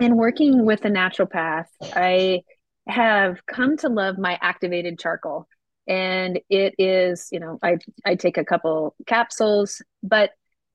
and 0.00 0.16
working 0.16 0.64
with 0.64 0.84
a 0.84 0.88
naturopath, 0.88 1.66
I 1.80 2.42
have 2.88 3.44
come 3.46 3.76
to 3.78 3.88
love 3.88 4.18
my 4.18 4.38
activated 4.40 4.98
charcoal. 4.98 5.46
And 5.86 6.40
it 6.48 6.74
is, 6.78 7.28
you 7.32 7.40
know, 7.40 7.58
I 7.62 7.78
I 8.04 8.14
take 8.14 8.38
a 8.38 8.44
couple 8.44 8.94
capsules, 9.06 9.82
but 10.02 10.30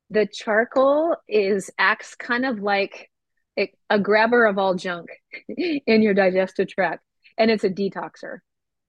the 0.09 0.27
charcoal 0.27 1.15
is 1.27 1.69
acts 1.77 2.15
kind 2.15 2.45
of 2.45 2.59
like 2.59 3.09
a, 3.57 3.71
a 3.89 3.99
grabber 3.99 4.45
of 4.45 4.57
all 4.57 4.75
junk 4.75 5.09
in 5.47 6.01
your 6.01 6.13
digestive 6.13 6.67
tract, 6.67 7.03
and 7.37 7.49
it's 7.49 7.63
a 7.63 7.69
detoxer, 7.69 8.39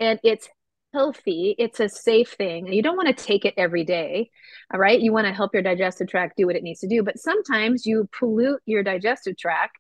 and 0.01 0.19
it's 0.25 0.49
healthy. 0.93 1.55
It's 1.59 1.81
a 1.81 1.89
safe 1.89 2.33
thing. 2.33 2.73
You 2.73 2.83
don't 2.83 2.97
want 2.97 3.09
to 3.09 3.25
take 3.25 3.45
it 3.45 3.55
every 3.57 3.85
day. 3.85 4.31
All 4.73 4.81
right. 4.81 5.01
You 5.01 5.13
want 5.13 5.27
to 5.27 5.33
help 5.33 5.55
your 5.55 5.63
digestive 5.63 6.09
tract 6.09 6.37
do 6.37 6.47
what 6.47 6.57
it 6.57 6.63
needs 6.63 6.81
to 6.81 6.89
do. 6.89 7.03
But 7.03 7.19
sometimes 7.19 7.87
you 7.87 8.09
pollute 8.19 8.61
your 8.67 8.83
digestive 8.83 9.37
tract 9.37 9.77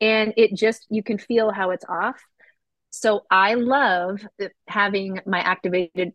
and 0.00 0.34
it 0.36 0.54
just, 0.54 0.86
you 0.90 1.02
can 1.02 1.18
feel 1.18 1.50
how 1.50 1.70
it's 1.70 1.84
off. 1.88 2.20
So 2.90 3.22
I 3.30 3.54
love 3.54 4.20
having 4.66 5.20
my 5.26 5.40
activated 5.40 6.12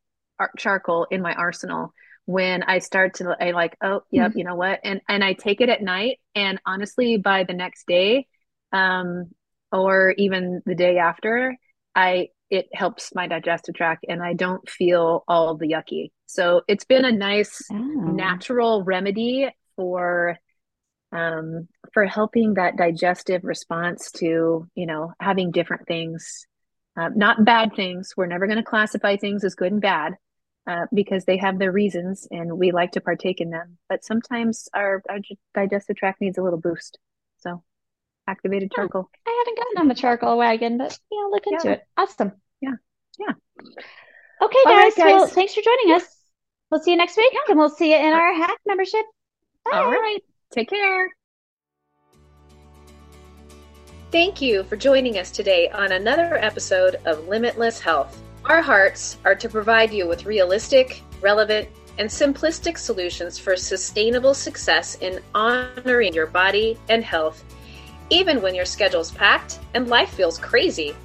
charcoal 0.58 1.08
in 1.10 1.21
my 1.21 1.34
arsenal 1.34 1.93
when 2.25 2.63
I 2.63 2.79
start 2.79 3.15
to 3.15 3.38
I 3.39 3.51
like, 3.51 3.77
oh, 3.81 4.01
yep, 4.12 4.31
mm-hmm. 4.31 4.39
you 4.39 4.43
know 4.45 4.55
what? 4.55 4.79
And 4.84 4.99
and 5.08 5.23
I 5.23 5.34
take 5.34 5.62
it 5.62 5.69
at 5.69 5.81
night 5.81 6.19
and 6.34 6.60
honestly 6.65 7.17
by 7.17 7.43
the 7.43 7.53
next 7.53 7.86
day 7.88 8.27
um 8.73 9.29
or 9.71 10.13
even 10.17 10.62
the 10.65 10.75
day 10.75 10.97
after, 10.97 11.55
I 11.95 12.29
it 12.49 12.67
helps 12.73 13.13
my 13.15 13.27
digestive 13.27 13.75
tract 13.75 14.05
and 14.08 14.21
I 14.21 14.34
don't 14.34 14.69
feel 14.69 15.23
all 15.27 15.55
the 15.55 15.67
yucky. 15.67 16.12
So 16.25 16.62
it's 16.67 16.86
been 16.86 17.05
a 17.05 17.12
nice 17.12 17.62
oh. 17.71 17.75
natural 17.75 18.84
remedy 18.84 19.49
for 19.75 20.38
um 21.12 21.67
for 21.93 22.05
helping 22.05 22.55
that 22.55 22.77
digestive 22.77 23.43
response 23.43 24.12
to, 24.13 24.67
you 24.75 24.86
know, 24.86 25.13
having 25.19 25.51
different 25.51 25.88
things 25.88 26.45
uh, 26.97 27.10
not 27.15 27.43
bad 27.43 27.75
things. 27.75 28.13
We're 28.15 28.25
never 28.25 28.47
going 28.47 28.58
to 28.58 28.63
classify 28.63 29.17
things 29.17 29.43
as 29.43 29.55
good 29.55 29.71
and 29.71 29.81
bad 29.81 30.13
uh, 30.67 30.86
because 30.93 31.25
they 31.25 31.38
have 31.38 31.60
their 31.60 31.71
reasons 31.71 32.27
and 32.31 32.58
we 32.58 32.71
like 32.71 32.93
to 32.93 33.01
partake 33.01 33.41
in 33.41 33.49
them. 33.49 33.77
But 33.89 34.05
sometimes 34.05 34.69
our, 34.73 35.03
our 35.10 35.19
digestive 35.53 35.97
tract 35.97 36.21
needs 36.21 36.38
a 36.38 36.41
little 36.41 36.60
boost. 36.60 36.97
So 37.39 37.63
activated 38.28 38.72
hmm. 38.74 38.82
charcoal. 38.82 39.10
I 39.28 39.44
haven't 39.46 39.58
gotten 39.58 39.82
on 39.82 39.88
the 39.88 39.96
charcoal 39.96 40.38
wagon, 40.38 40.78
but 40.78 40.98
yeah, 41.12 41.28
look 41.30 41.44
into 41.48 41.68
yeah. 41.68 41.74
it. 41.74 41.84
Awesome. 41.98 42.32
Yeah. 42.62 42.72
Yeah. 43.20 43.34
Okay, 44.42 44.58
guys. 44.66 44.74
Right, 44.76 44.94
guys. 44.98 45.06
Well, 45.06 45.28
thanks 45.28 45.54
for 45.54 45.62
joining 45.62 45.96
us. 45.96 46.06
We'll 46.70 46.82
see 46.82 46.92
you 46.92 46.98
next 46.98 47.16
week 47.16 47.32
and 47.48 47.58
we'll 47.58 47.70
see 47.70 47.92
you 47.92 47.98
in 47.98 48.14
our 48.14 48.34
HAAC 48.34 48.56
membership. 48.66 49.06
Bye. 49.64 49.78
All 49.78 49.90
right. 49.90 50.20
Take 50.52 50.70
care. 50.70 51.10
Thank 54.12 54.42
you 54.42 54.64
for 54.64 54.76
joining 54.76 55.18
us 55.18 55.32
today 55.32 55.70
on 55.70 55.92
another 55.92 56.38
episode 56.38 56.96
of 57.06 57.28
Limitless 57.28 57.80
Health. 57.80 58.22
Our 58.46 58.62
hearts 58.62 59.18
are 59.26 59.36
to 59.36 59.50
provide 59.50 59.92
you 59.92 60.08
with 60.08 60.26
realistic, 60.26 61.02
relevant, 61.22 61.68
and 61.98 62.10
simplistic 62.10 62.78
solutions 62.78 63.38
for 63.38 63.56
sustainable 63.56 64.34
success 64.34 64.96
in 64.96 65.20
honoring 65.34 66.14
your 66.14 66.28
body 66.28 66.78
and 66.90 67.04
health, 67.04 67.44
even 68.10 68.41
when 68.41 68.56
your 68.56 68.65
schedule's 68.65 69.12
packed 69.12 69.60
and 69.74 69.88
life 69.88 70.10
feels 70.10 70.38
crazy. 70.38 70.96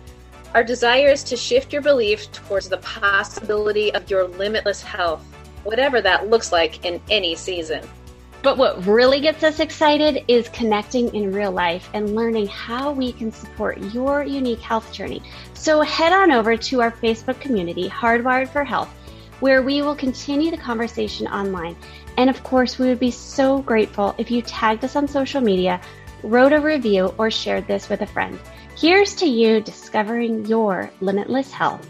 Our 0.55 0.65
desire 0.65 1.09
is 1.09 1.23
to 1.25 1.37
shift 1.37 1.73
your 1.73 1.83
belief 1.83 2.31
towards 2.33 2.69
the 2.69 2.79
possibility 2.79 3.95
of 3.95 4.11
your 4.11 4.27
limitless 4.27 4.83
health, 4.83 5.25
whatever 5.65 6.01
that 6.03 6.29
looks 6.29 6.53
like 6.53 6.85
in 6.85 7.01
any 7.09 7.35
season. 7.35 7.89
But 8.43 8.57
what 8.57 8.87
really 8.87 9.21
gets 9.21 9.45
us 9.45 9.61
excited 9.61 10.25
is 10.27 10.49
connecting 10.49 11.15
in 11.15 11.33
real 11.33 11.53
life 11.53 11.91
and 11.93 12.17
learning 12.17 12.47
how 12.47 12.91
we 12.91 13.13
can 13.13 13.31
support 13.31 13.79
your 13.93 14.25
unique 14.25 14.61
health 14.61 14.93
journey. 14.93 15.23
So 15.53 15.83
head 15.83 16.13
on 16.15 16.31
over 16.31 16.57
to 16.57 16.81
our 16.81 16.91
Facebook 16.91 17.39
community, 17.39 17.89
Hardwired 17.89 18.49
for 18.49 18.65
Health, 18.65 18.89
where 19.41 19.63
we 19.63 19.83
will 19.83 19.95
continue 19.95 20.51
the 20.51 20.57
conversation 20.57 21.27
online. 21.27 21.77
And 22.17 22.31
of 22.31 22.43
course, 22.43 22.79
we 22.79 22.89
would 22.89 22.99
be 22.99 23.11
so 23.11 23.59
grateful 23.59 24.15
if 24.17 24.31
you 24.31 24.41
tagged 24.41 24.85
us 24.85 24.97
on 24.97 25.07
social 25.07 25.43
media, 25.43 25.81
wrote 26.23 26.53
a 26.53 26.61
review, 26.61 27.15
or 27.19 27.31
shared 27.31 27.67
this 27.67 27.89
with 27.89 28.03
a 28.03 28.07
friend. 28.07 28.39
Here's 28.77 29.15
to 29.17 29.27
you 29.27 29.61
discovering 29.61 30.47
your 30.47 30.91
limitless 31.01 31.53
health. 31.53 31.89